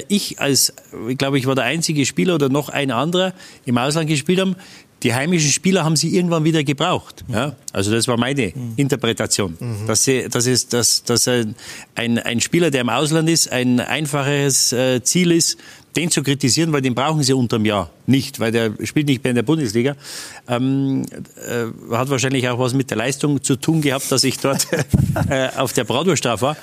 [0.08, 0.74] ich als,
[1.08, 3.34] ich glaube, ich war der einzige Spieler oder noch ein anderer
[3.66, 4.56] im Ausland gespielt haben.
[5.04, 7.24] Die heimischen Spieler haben sie irgendwann wieder gebraucht.
[7.28, 7.56] Ja?
[7.72, 8.74] Also das war meine mhm.
[8.76, 9.56] Interpretation.
[9.60, 9.88] Mhm.
[9.88, 11.56] Dass, sie, dass, es, dass, dass ein,
[11.96, 15.58] ein Spieler, der im Ausland ist, ein einfaches äh, Ziel ist,
[15.98, 19.32] den zu kritisieren, weil den brauchen sie unterm Jahr nicht, weil der spielt nicht mehr
[19.32, 19.96] in der Bundesliga.
[20.48, 21.06] Ähm,
[21.48, 24.68] äh, hat wahrscheinlich auch was mit der Leistung zu tun gehabt, dass ich dort
[25.30, 26.58] äh, auf der Bratwurststrafe war.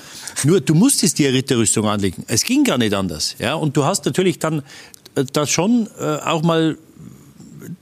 [0.45, 2.23] Nur du musstest die Ritterrüstung anlegen.
[2.27, 3.35] Es ging gar nicht anders.
[3.37, 3.55] Ja?
[3.55, 4.63] Und du hast natürlich dann
[5.15, 6.77] äh, das schon äh, auch mal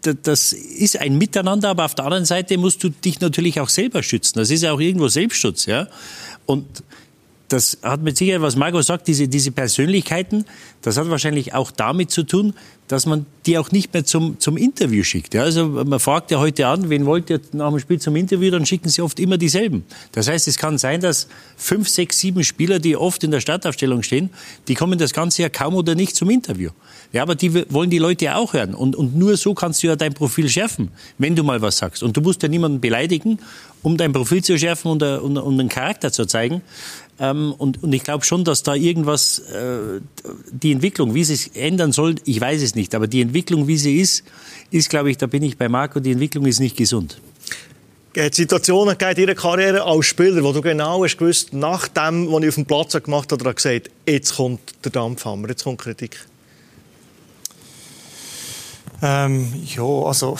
[0.01, 4.03] das ist ein Miteinander, aber auf der anderen Seite musst du dich natürlich auch selber
[4.03, 4.39] schützen.
[4.39, 5.87] Das ist ja auch irgendwo Selbstschutz, ja.
[6.45, 6.83] Und
[7.53, 10.45] das hat mit Sicherheit, was Marco sagt, diese, diese Persönlichkeiten,
[10.81, 12.53] das hat wahrscheinlich auch damit zu tun,
[12.87, 15.33] dass man die auch nicht mehr zum, zum Interview schickt.
[15.33, 18.51] Ja, also man fragt ja heute an, wen wollt ihr nach dem Spiel zum Interview,
[18.51, 19.85] dann schicken sie oft immer dieselben.
[20.11, 24.03] Das heißt, es kann sein, dass fünf, sechs, sieben Spieler, die oft in der Startaufstellung
[24.03, 24.31] stehen,
[24.67, 26.71] die kommen das ganze Jahr kaum oder nicht zum Interview.
[27.11, 28.73] Ja, aber die wollen die Leute auch hören.
[28.73, 30.89] Und, und nur so kannst du ja dein Profil schärfen,
[31.19, 32.01] wenn du mal was sagst.
[32.01, 33.37] Und du musst ja niemanden beleidigen,
[33.83, 36.61] um dein Profil zu schärfen und, äh, und, und einen Charakter zu zeigen.
[37.19, 40.01] Ähm, und, und ich glaube schon, dass da irgendwas, äh,
[40.51, 43.77] die Entwicklung, wie sie sich ändern soll, ich weiß es nicht, aber die Entwicklung, wie
[43.77, 44.23] sie ist,
[44.71, 47.19] ist, glaube ich, da bin ich bei Marco, die Entwicklung ist nicht gesund.
[48.17, 52.31] Hat es Situationen in Ihrer Karriere als Spieler, wo du genau hast gewusst, nach dem,
[52.31, 55.81] was ich auf dem Platz gemacht habe, oder gesagt jetzt kommt der Dampfhammer, jetzt kommt
[55.81, 56.19] Kritik?
[59.01, 60.37] Ähm, ja, also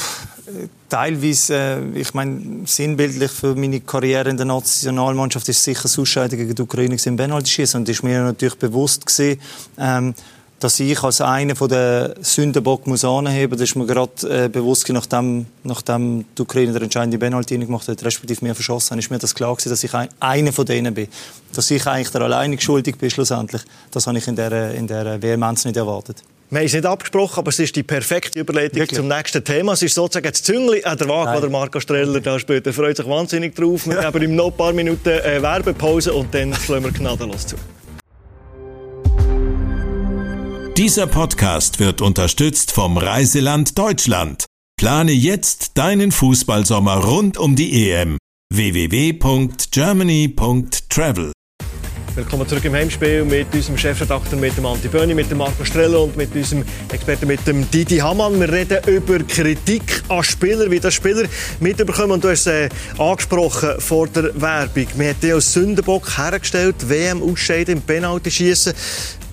[0.93, 6.37] teilweise, äh, ich meine, sinnbildlich für meine Karriere in der Nationalmannschaft ist sicher das Ausscheiden
[6.37, 7.79] gegen die Ukraine im Penalty-Schießen.
[7.79, 9.39] Und ist mir natürlich bewusst gewesen,
[9.79, 10.13] ähm,
[10.59, 13.57] dass ich als einer von der Sündenbock muss anheben.
[13.57, 17.87] Das ist mir gerade äh, bewusst gewesen, nachdem, nachdem die Ukraine der entscheidende Penalty gemacht
[17.87, 20.65] hat, respektive mir verschossen hat, ist mir das klar gewesen, dass ich ein, einer von
[20.65, 21.07] denen bin.
[21.53, 23.63] Dass ich eigentlich der alleinig schuldig bin schlussendlich.
[23.89, 26.23] Das habe ich in der, in der Vehemenz nicht erwartet.
[26.53, 28.99] Wir haben es nicht abgesprochen, aber es ist die perfekte Überleitung Wirklich?
[28.99, 29.73] zum nächsten Thema.
[29.73, 32.67] Es ist sozusagen das Züngli an der Waage, der Marco Streller da spielt.
[32.67, 33.87] Er freut sich wahnsinnig drauf.
[33.87, 37.55] Wir geben ihm noch ein paar Minuten äh, Werbepause und dann schlagen wir gnadenlos zu.
[40.77, 44.45] Dieser Podcast wird unterstützt vom Reiseland Deutschland.
[44.77, 48.19] Plane jetzt deinen Fußballsommer rund um die EM.
[48.53, 51.31] www.germany.travel
[52.15, 55.97] Willkommen zurück im Heimspiel mit unserem Chefredakteur, mit dem Anti Böni, mit dem Marco Strella
[55.97, 58.39] und mit unserem Experten, mit dem Didi Hamann.
[58.39, 61.23] Wir reden über Kritik an Spielern, wie das Spieler
[61.59, 62.11] mitbekommen.
[62.11, 64.85] Und du hast es äh, angesprochen vor der Werbung.
[64.95, 68.73] Man hat als Sündenbock hergestellt, WM ausscheiden im Penalty-Schießen.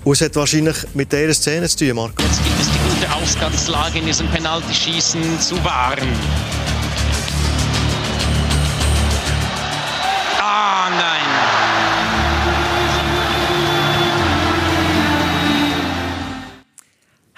[0.03, 2.23] Und es hat wahrscheinlich mit dieser Szene zu tun, Marco.
[2.23, 6.09] Jetzt gibt es die gute Ausgangslage in diesem Penalty-Schießen zu wahren.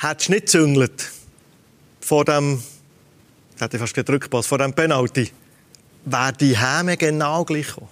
[0.03, 1.11] Hättest du nicht gezüngelt
[1.99, 2.61] vor dem,
[3.55, 5.31] ich hätte fast gedrückt, vor dem Penalty,
[6.05, 7.89] wäre die Häme genau gleich gekommen.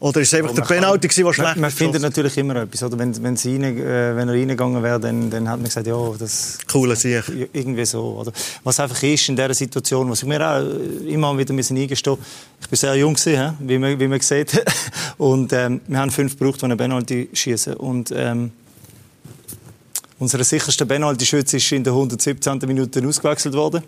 [0.00, 2.82] Oder ist es einfach der Penalty, der schlecht Man, man findet natürlich immer etwas.
[2.82, 2.98] Oder?
[2.98, 6.58] Wenn, wenn, rein, äh, wenn er reingegangen wäre, dann, dann hat man gesagt, ja, das...
[6.66, 7.22] Cooler Sieg.
[7.52, 8.16] Irgendwie so.
[8.18, 8.32] Oder?
[8.64, 10.62] Was einfach ist in dieser Situation, was ich mir auch
[11.06, 12.16] immer wieder müssen eingestehen
[12.62, 14.64] ich war sehr jung, gewesen, wie man, wie man sieht.
[15.18, 17.74] Und ähm, wir haben fünf gebraucht, die einen Penalty schießen.
[17.74, 18.52] Und ähm,
[20.20, 22.58] unser sicherster Penalty-Schütze ist in der 117.
[22.66, 23.82] Minute ausgewechselt worden.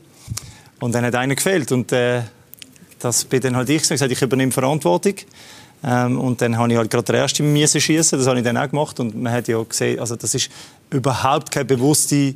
[0.81, 1.71] Und dann hat einer gefehlt.
[1.71, 2.23] Und äh,
[2.99, 5.15] das bin dann halt ich gesagt, ich übernehme Verantwortung.
[5.85, 8.19] Ähm, und dann habe ich halt gerade den ersten müssen schießen.
[8.19, 8.99] Das habe ich dann auch gemacht.
[8.99, 10.51] Und man hat ja gesehen, also das ist
[10.91, 12.35] überhaupt keine bewusste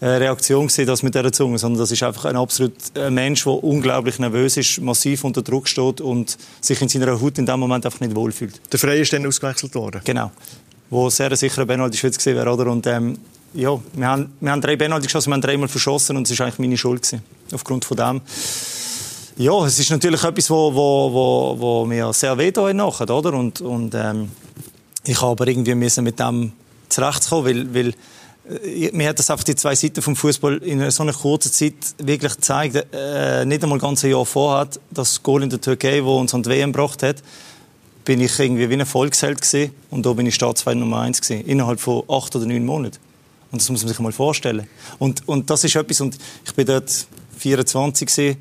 [0.00, 3.10] äh, Reaktion gesehen, das mit dieser Zunge, sondern das ist einfach ein absolut ein äh,
[3.10, 7.46] Mensch, der unglaublich nervös ist, massiv unter Druck steht und sich in seiner Haut in
[7.46, 8.60] dem Moment einfach nicht wohlfühlt.
[8.70, 10.02] Der Freie ist dann ausgewechselt worden?
[10.04, 10.32] Genau
[10.92, 12.70] wo sehr sicher ein Penalty Schweiz gewesen wäre, oder?
[12.70, 13.18] Und, ähm,
[13.54, 16.46] ja, wir haben, wir haben drei Penalty geschossen, wir haben dreimal verschossen und es war
[16.46, 17.22] eigentlich meine Schuld gewesen,
[17.52, 18.20] aufgrund von dem.
[19.38, 23.32] Ja, es ist natürlich etwas, wo, wo, wo, wo mir sehr weh da nachher, oder?
[23.32, 24.30] Und, und ähm,
[25.04, 26.52] ich habe aber irgendwie müssen mit dem
[26.90, 27.94] zurechtkommen, weil, weil
[28.62, 31.74] äh, mir hat das einfach die zwei Seiten vom Fußball in so einer kurzen Zeit
[31.98, 36.34] wirklich gezeigt, äh, nicht einmal ein Jahr vorher, das Goal in der Türkei, wo uns
[36.34, 37.22] an die WM gebracht hat,
[38.04, 41.46] bin ich irgendwie wie ein Volksheld gewesen und da bin ich Staatsfeind Nummer eins gewesen,
[41.46, 42.98] innerhalb von acht oder neun Monaten.
[43.50, 44.66] Und das muss man sich mal vorstellen.
[44.98, 47.06] Und, und das ist etwas, und ich bin dort
[47.38, 48.36] 24 gewesen,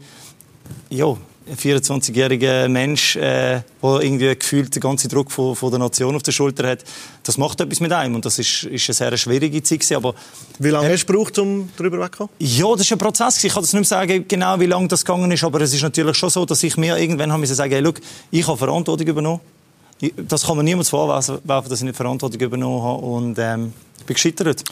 [0.90, 1.18] ja,
[1.50, 6.32] 24-jähriger Mensch, äh, der irgendwie gefühlt den ganzen Druck von, von, der Nation auf der
[6.32, 6.84] Schulter hat,
[7.24, 8.16] das macht etwas mit einem.
[8.16, 10.14] Und das ist, ist eine sehr schwierige Zeit gewesen, aber...
[10.60, 12.34] Wie lange äh, hast du gebraucht, um darüber wegzukommen?
[12.40, 13.44] Ja, das ist ein Prozess.
[13.44, 15.82] Ich kann das nicht mehr sagen, genau wie lange das gegangen ist, aber es ist
[15.82, 19.42] natürlich schon so, dass ich mir irgendwann habe sagen, hey, look, ich habe Verantwortung übernommen.
[20.28, 23.02] Das kann man niemals vorwerfen, dass ich nicht Verantwortung übernommen habe.
[23.04, 24.64] Und ähm, ich bin gescheitert.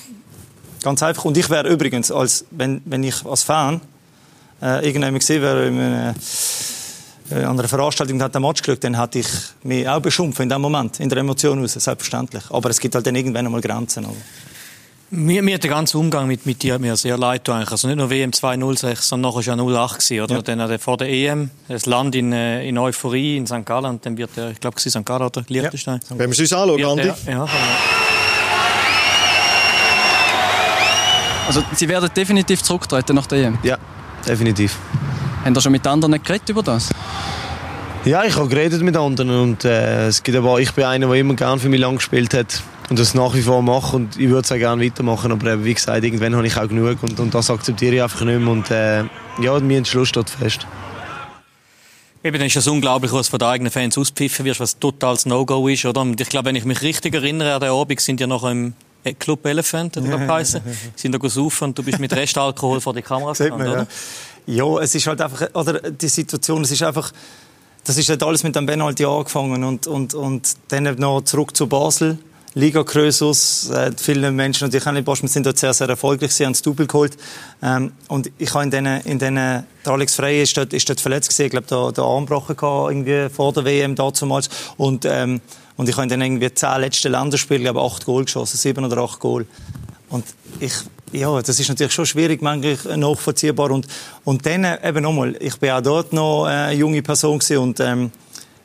[0.84, 1.26] Ganz einfach.
[1.26, 3.82] Und ich wäre übrigens, als, wenn, wenn ich als Fan
[4.62, 5.80] äh, irgendjemand gesehen wäre, in
[7.32, 9.28] äh, an einer Veranstaltung hat der Match geschaut, dann hätte ich
[9.64, 12.44] mich auch beschimpft in dem Moment, in der Emotion raus, selbstverständlich.
[12.50, 14.06] Aber es gibt halt dann irgendwann einmal Grenzen.
[14.06, 14.16] Oder?
[15.12, 17.72] Mir, mir hat der ganze Umgang mit, mit dir mir sehr leid eigentlich.
[17.72, 20.36] Also nicht nur WM 206, sondern nachher schon 08 gewesen, oder?
[20.36, 20.42] Ja.
[20.42, 23.66] Dann vor der EM, das Land in, äh, in Euphorie in St.
[23.66, 25.06] Gallen und dann wird der, ich glaube, St.
[25.06, 26.00] Gallen oder Liechtenstein.
[26.10, 26.18] Ja.
[26.18, 27.08] Wenn wir es uns anschauen, Andi.
[27.08, 27.48] Ja, ja.
[31.48, 33.58] Also, Sie werden definitiv zurücktreten nach der EM?
[33.64, 33.80] Ja,
[34.28, 34.78] definitiv.
[35.44, 36.90] Haben Sie schon mit anderen geredet über das?
[38.06, 41.16] Ja, ich habe geredet mit anderen und äh, es gibt aber, ich bin einer, der
[41.16, 44.30] immer gerne für mich lang gespielt hat und das nach wie vor mache und ich
[44.30, 47.20] würde es auch gerne weitermachen, aber äh, wie gesagt, irgendwann habe ich auch genug und,
[47.20, 49.04] und das akzeptiere ich einfach nicht mehr und äh,
[49.42, 50.66] ja, mein Entschluss steht fest.
[52.24, 55.68] Eben, dann ist das unglaublich, was von den eigenen Fans auspfiffen wird, was totales No-Go
[55.68, 56.02] ist, oder?
[56.02, 58.74] Und ich glaube, wenn ich mich richtig erinnere, an den Abend sind ja noch im
[59.14, 60.62] Club Elephant, oder geheißen,
[60.96, 63.88] sind da gesaufen und du bist mit Restalkohol vor die Kamera gegangen, oder?
[64.48, 64.66] Ja.
[64.66, 67.12] ja, es ist halt einfach, oder die Situation, es ist einfach,
[67.84, 71.68] das ist halt alles mit dem Benaldi angefangen und, und, und dann noch zurück zu
[71.68, 72.18] Basel.
[72.56, 76.32] Liga Krösus, äh, viele Menschen, und ich auch nicht Boschmann sind dort sehr, sehr erfolgreich,
[76.32, 77.16] sie haben das Double geholt.
[77.62, 81.00] Ähm, und ich habe in diesen, in diesen, der Alex Frey ist dort, ist dort
[81.00, 84.50] verletzt gewesen, ich glaube, der, der Arm gebrochen irgendwie vor der WM damals.
[84.78, 85.42] Und, ähm,
[85.80, 89.22] und ich habe den irgendwie zehn letzten Länderspielen, glaube acht Goal geschossen, sieben oder acht
[89.22, 89.46] Goal.
[90.10, 90.26] Und
[90.60, 90.74] ich,
[91.14, 93.72] ja, das ist natürlich schon schwierig, manchmal nachvollziehbar.
[93.72, 93.88] Und,
[94.26, 98.12] und dann eben nochmal, ich bin auch dort noch eine junge Person und, ähm,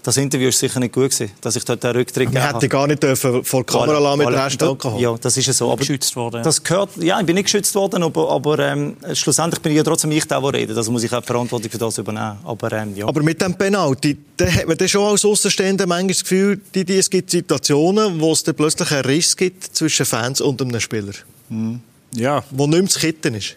[0.04, 2.56] das Interview war sicher nicht gut gewesen, dass ich dort den Rücktritt gegeben habe.
[2.56, 4.44] hätte gar nicht dürfen vor der Kamera voilà, mit voilà.
[4.44, 5.00] Rest Alkohol.
[5.00, 5.72] Ja, das ist so.
[5.72, 6.42] Aber geschützt worden.
[6.42, 9.82] Das gehört, ja, ich bin nicht geschützt worden, aber, aber ähm, schlussendlich bin ich ja
[9.82, 10.76] trotzdem ich der, der redet.
[10.76, 12.36] Also muss ich auch die Verantwortung für das übernehmen.
[12.44, 13.08] Aber, ähm, ja.
[13.08, 16.84] aber mit dem Penalty, da hat man dann schon als Außenstehender manchmal das Gefühl, die,
[16.84, 20.80] die, es gibt Situationen, wo es dann plötzlich einen Riss gibt zwischen Fans und einem
[20.80, 21.14] Spieler.
[21.48, 21.80] Mhm.
[22.14, 22.44] Ja.
[22.50, 23.56] Wo nicht mehr zu kitten ist.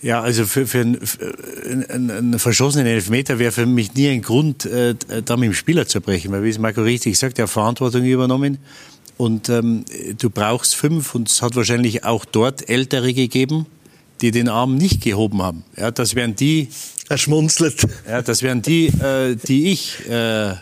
[0.00, 0.98] Ja, also für, für einen,
[1.88, 4.94] einen, einen verschossenen Elfmeter wäre für mich nie ein Grund, äh,
[5.24, 6.30] da mit dem Spieler zu brechen.
[6.30, 8.58] Weil, wie es Marco richtig sagt, er hat Verantwortung übernommen.
[9.16, 9.84] Und ähm,
[10.16, 13.66] du brauchst fünf und es hat wahrscheinlich auch dort Ältere gegeben,
[14.20, 15.64] die den Arm nicht gehoben haben.
[15.76, 16.68] Ja, das wären die.
[17.08, 17.86] Er schmunzelt.
[18.06, 20.08] Ja, das wären die, äh, die ich.
[20.08, 20.54] Äh,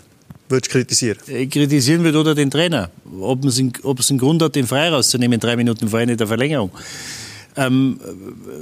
[0.48, 1.18] Würdest kritisieren?
[1.28, 2.90] Äh, kritisieren würde oder den Trainer.
[3.20, 6.16] Ob es, einen, ob es einen Grund hat, den frei rauszunehmen, drei Minuten vor Ende
[6.16, 6.70] der Verlängerung.
[7.56, 7.98] Ähm,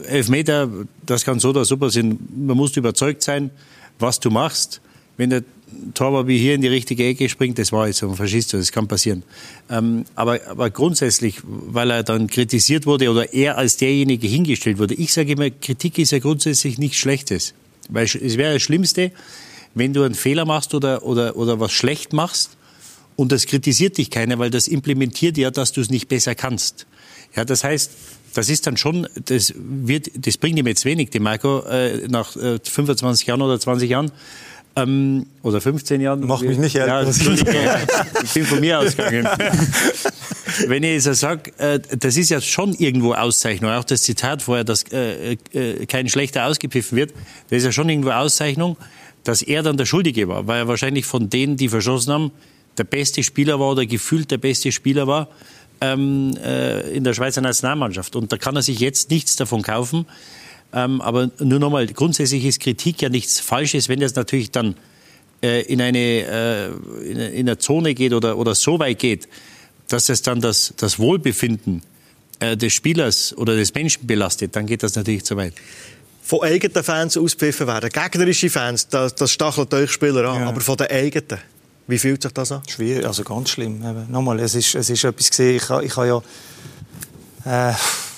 [0.06, 0.68] Elfmeter,
[1.04, 2.18] das kann so oder so passieren.
[2.34, 3.50] Man muss überzeugt sein,
[3.98, 4.80] was du machst.
[5.16, 5.42] Wenn der
[5.94, 8.72] Torwart wie hier in die richtige Ecke springt, das war jetzt so, verschießt du, das
[8.72, 9.22] kann passieren.
[9.70, 14.94] Ähm, aber, aber grundsätzlich, weil er dann kritisiert wurde oder er als derjenige hingestellt wurde,
[14.94, 17.54] ich sage immer, Kritik ist ja grundsätzlich nichts Schlechtes.
[17.88, 19.10] Weil es wäre das Schlimmste,
[19.74, 22.56] wenn du einen Fehler machst oder, oder, oder was schlecht machst
[23.16, 26.86] und das kritisiert dich keiner, weil das implementiert ja, dass du es nicht besser kannst.
[27.36, 27.90] Ja, das heißt,
[28.34, 32.36] das ist dann schon, das wird, das bringt ihm jetzt wenig, die Marco, äh, nach
[32.36, 34.12] äh, 25 Jahren oder 20 Jahren.
[34.76, 36.26] Ähm, oder 15 Jahren.
[36.26, 37.02] Mach mich nicht älter.
[37.04, 37.80] Ja,
[38.24, 39.28] ich bin von mir ausgegangen.
[40.66, 43.70] Wenn ich so sage, äh, das ist ja schon irgendwo Auszeichnung.
[43.70, 47.12] Auch das Zitat vorher, dass äh, äh, kein schlechter ausgepfiffen wird,
[47.50, 48.76] das ist ja schon irgendwo Auszeichnung,
[49.22, 52.30] dass er dann der Schuldige war, weil er wahrscheinlich von denen, die verschossen haben,
[52.76, 55.28] der beste Spieler war oder gefühlt der beste Spieler war
[55.80, 58.16] ähm, äh, in der Schweizer Nationalmannschaft.
[58.16, 60.06] Und da kann er sich jetzt nichts davon kaufen.
[60.72, 64.74] Ähm, aber nur nochmal, grundsätzlich ist Kritik ja nichts Falsches, wenn das natürlich dann
[65.42, 66.68] äh, in, eine, äh,
[67.06, 69.28] in eine Zone geht oder, oder so weit geht,
[69.88, 71.82] dass es dann das, das Wohlbefinden
[72.40, 75.54] äh, des Spielers oder des Menschen belastet, dann geht das natürlich zu weit
[76.24, 77.90] von eigenen Fans auspfiffen werden.
[77.90, 80.48] Gegnerische Fans, das, das stachelt euch Spieler an, ja.
[80.48, 81.38] aber von den eigenen.
[81.86, 82.62] Wie fühlt sich das an?
[82.66, 83.76] Schwierig, also ganz schlimm.
[83.76, 84.10] Eben.
[84.10, 85.56] Nochmal, es ist, es ist etwas gesehen.
[85.56, 86.22] Ich, ich habe ja
[87.44, 87.74] Äh,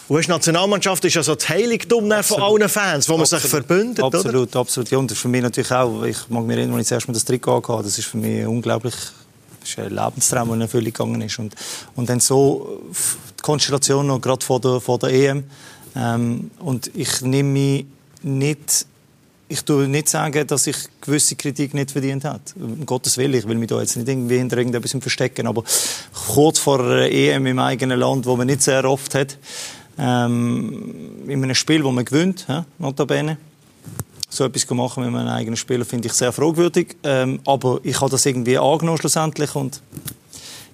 [0.08, 4.50] die Nationalmannschaft ist ja so das Heiligtum von allen Fans, wo man sich verbündet, absolut,
[4.50, 4.60] oder?
[4.60, 6.88] Absolut, ja, und das ist für mich natürlich auch, ich mag mich erinnern, als ich
[6.90, 8.94] das erste Mal das Trikot hatte, das ist für mich unglaublich,
[9.60, 11.38] das ist ein Lebenstraum, der in Erfüllung gegangen ist.
[11.40, 11.56] Und,
[11.96, 12.82] und dann so
[13.36, 15.42] die Konstellation noch gerade vor der, vor der EM.
[15.96, 17.86] Ähm, und ich nehme mich
[18.22, 18.86] nicht
[19.48, 22.40] ich tue nicht sagen, dass ich gewisse Kritik nicht verdient habe.
[22.56, 25.62] Um Gottes Willen, ich will mich da jetzt nicht irgendwie hinter irgendetwas verstecken, aber
[26.28, 29.38] kurz vor einer EM im eigenen Land, wo man nicht sehr oft hat,
[29.98, 33.38] ähm, in einem Spiel, wo man gewinnt, ja, notabene,
[34.28, 36.96] so etwas machen mit einem eigenen Spieler, finde ich sehr fragwürdig.
[37.04, 39.80] Ähm, aber ich habe das irgendwie angenommen schlussendlich und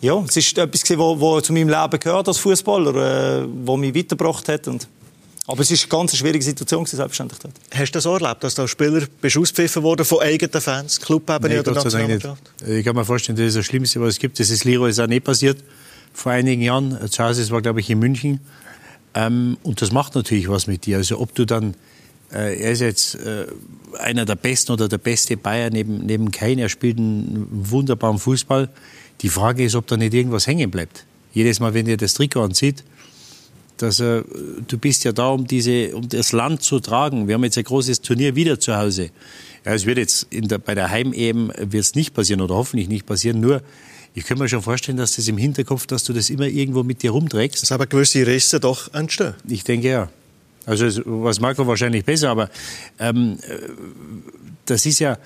[0.01, 4.49] ja, es ist etwas, was zu meinem Leben gehört als Fußballer, äh, was mich weitergebracht
[4.49, 4.89] hat und
[5.47, 7.41] aber es war eine ganz schwierige Situation, selbstverständlich.
[7.41, 7.55] Dort.
[7.75, 11.55] Hast du das auch erlebt, dass als Spieler bist ausgepfiffen worden von eigenen Fans, Clubebene
[11.55, 12.43] nee, oder Nationalmannschaft?
[12.67, 14.39] Ich kann mir vorstellen, das ist das Schlimmste, was es gibt.
[14.39, 15.59] Das ist Leroy ist auch nicht passiert
[16.13, 16.97] vor einigen Jahren.
[17.11, 18.41] Zu Hause war, glaube ich, in München.
[19.15, 20.99] Ähm, und das macht natürlich was mit dir.
[20.99, 21.75] Also ob du dann,
[22.33, 23.47] äh, er ist jetzt äh,
[23.99, 26.63] einer der Besten oder der beste Bayer neben, neben Kane.
[26.63, 28.69] Er spielt einen wunderbaren Fußball.
[29.23, 31.05] Die Frage ist, ob da nicht irgendwas hängen bleibt.
[31.33, 32.85] Jedes Mal, wenn er das Trikot anzieht,
[33.83, 34.23] dass äh,
[34.67, 37.27] du bist ja da, um, diese, um das Land zu tragen.
[37.27, 39.11] Wir haben jetzt ein großes Turnier wieder zu Hause.
[39.65, 43.07] Ja, es wird jetzt der, bei der Heim-EM wird es nicht passieren oder hoffentlich nicht
[43.07, 43.41] passieren.
[43.41, 43.63] Nur,
[44.15, 47.03] ich kann mir schon vorstellen, dass das im Hinterkopf, dass du das immer irgendwo mit
[47.03, 47.63] dir rumträgst.
[47.63, 49.35] Dass aber gewisse Risse doch entstehen.
[49.49, 50.09] Ich denke ja.
[50.65, 52.49] Also was Marco wahrscheinlich besser, aber
[53.01, 53.39] ähm,
[54.65, 55.19] das ist ja,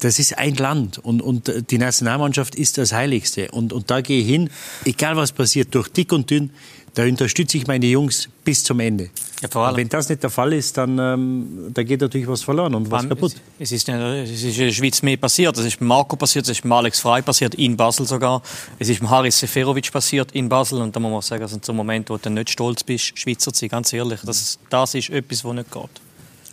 [0.00, 3.50] das ist ein Land und, und die Nationalmannschaft ist das Heiligste.
[3.50, 4.50] Und, und da gehe ich hin,
[4.84, 6.50] egal was passiert, durch dick und dünn,
[6.94, 9.10] da unterstütze ich meine Jungs bis zum Ende.
[9.42, 12.90] Ja, wenn das nicht der Fall ist, dann ähm, da geht natürlich was verloren und
[12.90, 13.34] was kaputt.
[13.58, 15.56] Es, ist, es ist in der Schweiz mehr passiert.
[15.56, 18.42] Es ist mit Marco passiert, es ist mit Alex Frey passiert, in Basel sogar.
[18.78, 20.82] Es ist mit Haris Seferovic passiert, in Basel.
[20.82, 23.52] Und da muss man sagen, das sind so Momente, wo du nicht stolz bist, Schweizer
[23.52, 24.20] zu sein, ganz ehrlich.
[24.24, 25.90] Das, das ist etwas, was nicht geht.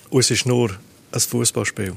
[0.09, 0.71] Und es ist nur
[1.11, 1.93] ein Fußballspiel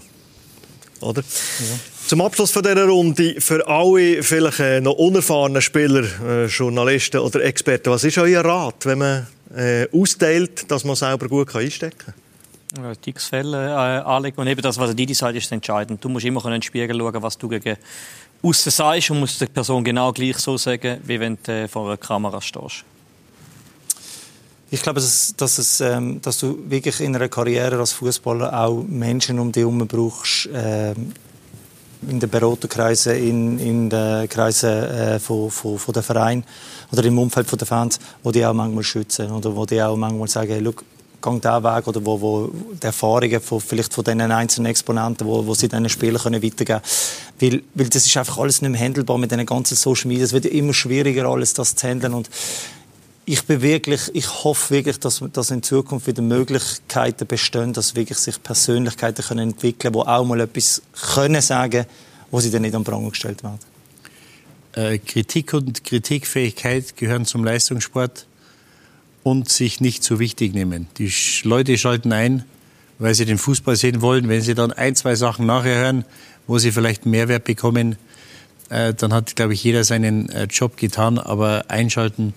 [1.01, 1.22] oder?
[1.22, 1.78] Ja.
[2.11, 7.44] Zum Abschluss von dieser Runde, für alle vielleicht äh, noch unerfahrenen Spieler, äh, Journalisten oder
[7.44, 12.12] Experten, was ist euer Rat, wenn man äh, austeilt, dass man selber gut einstecken
[12.74, 12.82] kann?
[12.82, 16.04] Ja, Dicks Fälle äh, anlegen und eben das, was Didi sagt, ist entscheidend.
[16.04, 17.76] Du musst immer in den Spiegel schauen, was du gegen
[18.42, 21.86] außen sagst und musst der Person genau gleich so sagen, wie wenn du äh, vor
[21.86, 22.82] einer Kamera stehst.
[24.72, 28.82] Ich glaube, dass, dass, es, ähm, dass du wirklich in einer Karriere als Fußballer auch
[28.82, 31.12] Menschen um dich herum brauchst, ähm,
[32.09, 36.44] in den Beraterkreisen, in, in den Kreisen äh, von, von, von den Vereinen
[36.92, 40.28] oder im Umfeld der Fans, die dich auch manchmal schützen oder wo die auch manchmal
[40.28, 40.84] sagen, hey, look,
[41.20, 42.51] gang diesen Weg oder wo, wo
[42.82, 46.80] die Erfahrungen von, vielleicht von diesen einzelnen Exponenten, wo, wo sie diesen Spielern können weitergeben
[46.80, 47.53] können.
[47.53, 50.24] Weil, weil das ist einfach alles nicht mehr handelbar mit diesen ganzen Social Media.
[50.24, 52.30] Es wird immer schwieriger, alles das zu handeln und
[53.27, 58.18] ich bin wirklich, ich hoffe wirklich, dass, dass in Zukunft wieder Möglichkeiten bestehen, dass wirklich
[58.18, 60.83] sich Persönlichkeiten können entwickeln können, die auch mal etwas
[61.14, 61.87] können sagen
[62.31, 63.59] wo sie dann nicht am Pranger gestellt werden.
[64.73, 68.27] Äh, Kritik und Kritikfähigkeit gehören zum Leistungssport
[69.23, 70.87] und sich nicht zu wichtig nehmen.
[70.99, 71.12] Die
[71.43, 72.45] Leute schalten ein,
[72.99, 74.29] weil sie den Fußball sehen wollen.
[74.29, 76.05] Wenn sie dann ein, zwei Sachen nachher hören,
[76.47, 77.97] wo sie vielleicht Mehrwert bekommen,
[78.68, 81.18] äh, dann hat, glaube ich, jeder seinen äh, Job getan.
[81.18, 82.33] Aber einschalten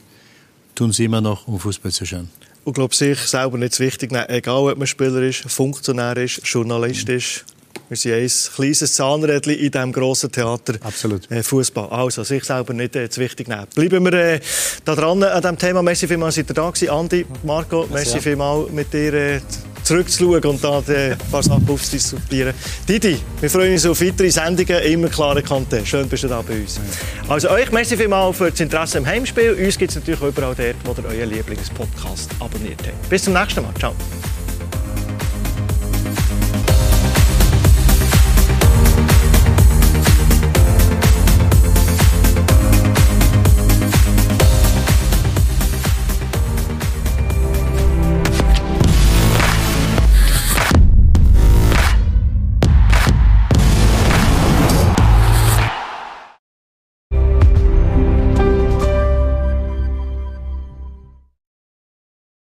[0.76, 2.30] tun sie immer noch, um Fußball zu schauen.
[2.64, 7.08] Und glaube sich selber nicht wichtig, Nein, egal ob man Spieler ist, Funktionär ist, Journalist
[7.08, 7.16] mhm.
[7.16, 7.46] ist.
[7.94, 10.74] Wir sind ein kleines Zahnrädchen in diesem grossen Theater.
[10.82, 11.30] Absolut.
[11.30, 11.90] Äh, Fußball.
[11.90, 13.68] Also, sich selber nicht äh, zu wichtig nehmen.
[13.76, 14.40] Bleiben wir äh,
[14.84, 15.84] da dran an diesem Thema.
[15.84, 16.90] Merci vielmals, dass ihr da gewesen.
[16.90, 18.22] Andi, Marco, merci ja.
[18.22, 19.42] vielmals mit dir äh,
[19.84, 22.56] zurückzuschauen und da ein paar Sachen aufzudiskutieren.
[22.90, 25.86] Didi, wir freuen uns auf weitere Sendungen, immer klare Kante.
[25.86, 26.80] Schön, bist du da bei uns.
[27.28, 29.52] Also euch, merci vielmals für das Interesse im Heimspiel.
[29.52, 33.10] Uns gibt es natürlich überall dort, wo ihr euren Lieblingspodcast abonniert habt.
[33.10, 33.74] Bis zum nächsten Mal.
[33.78, 33.94] Ciao.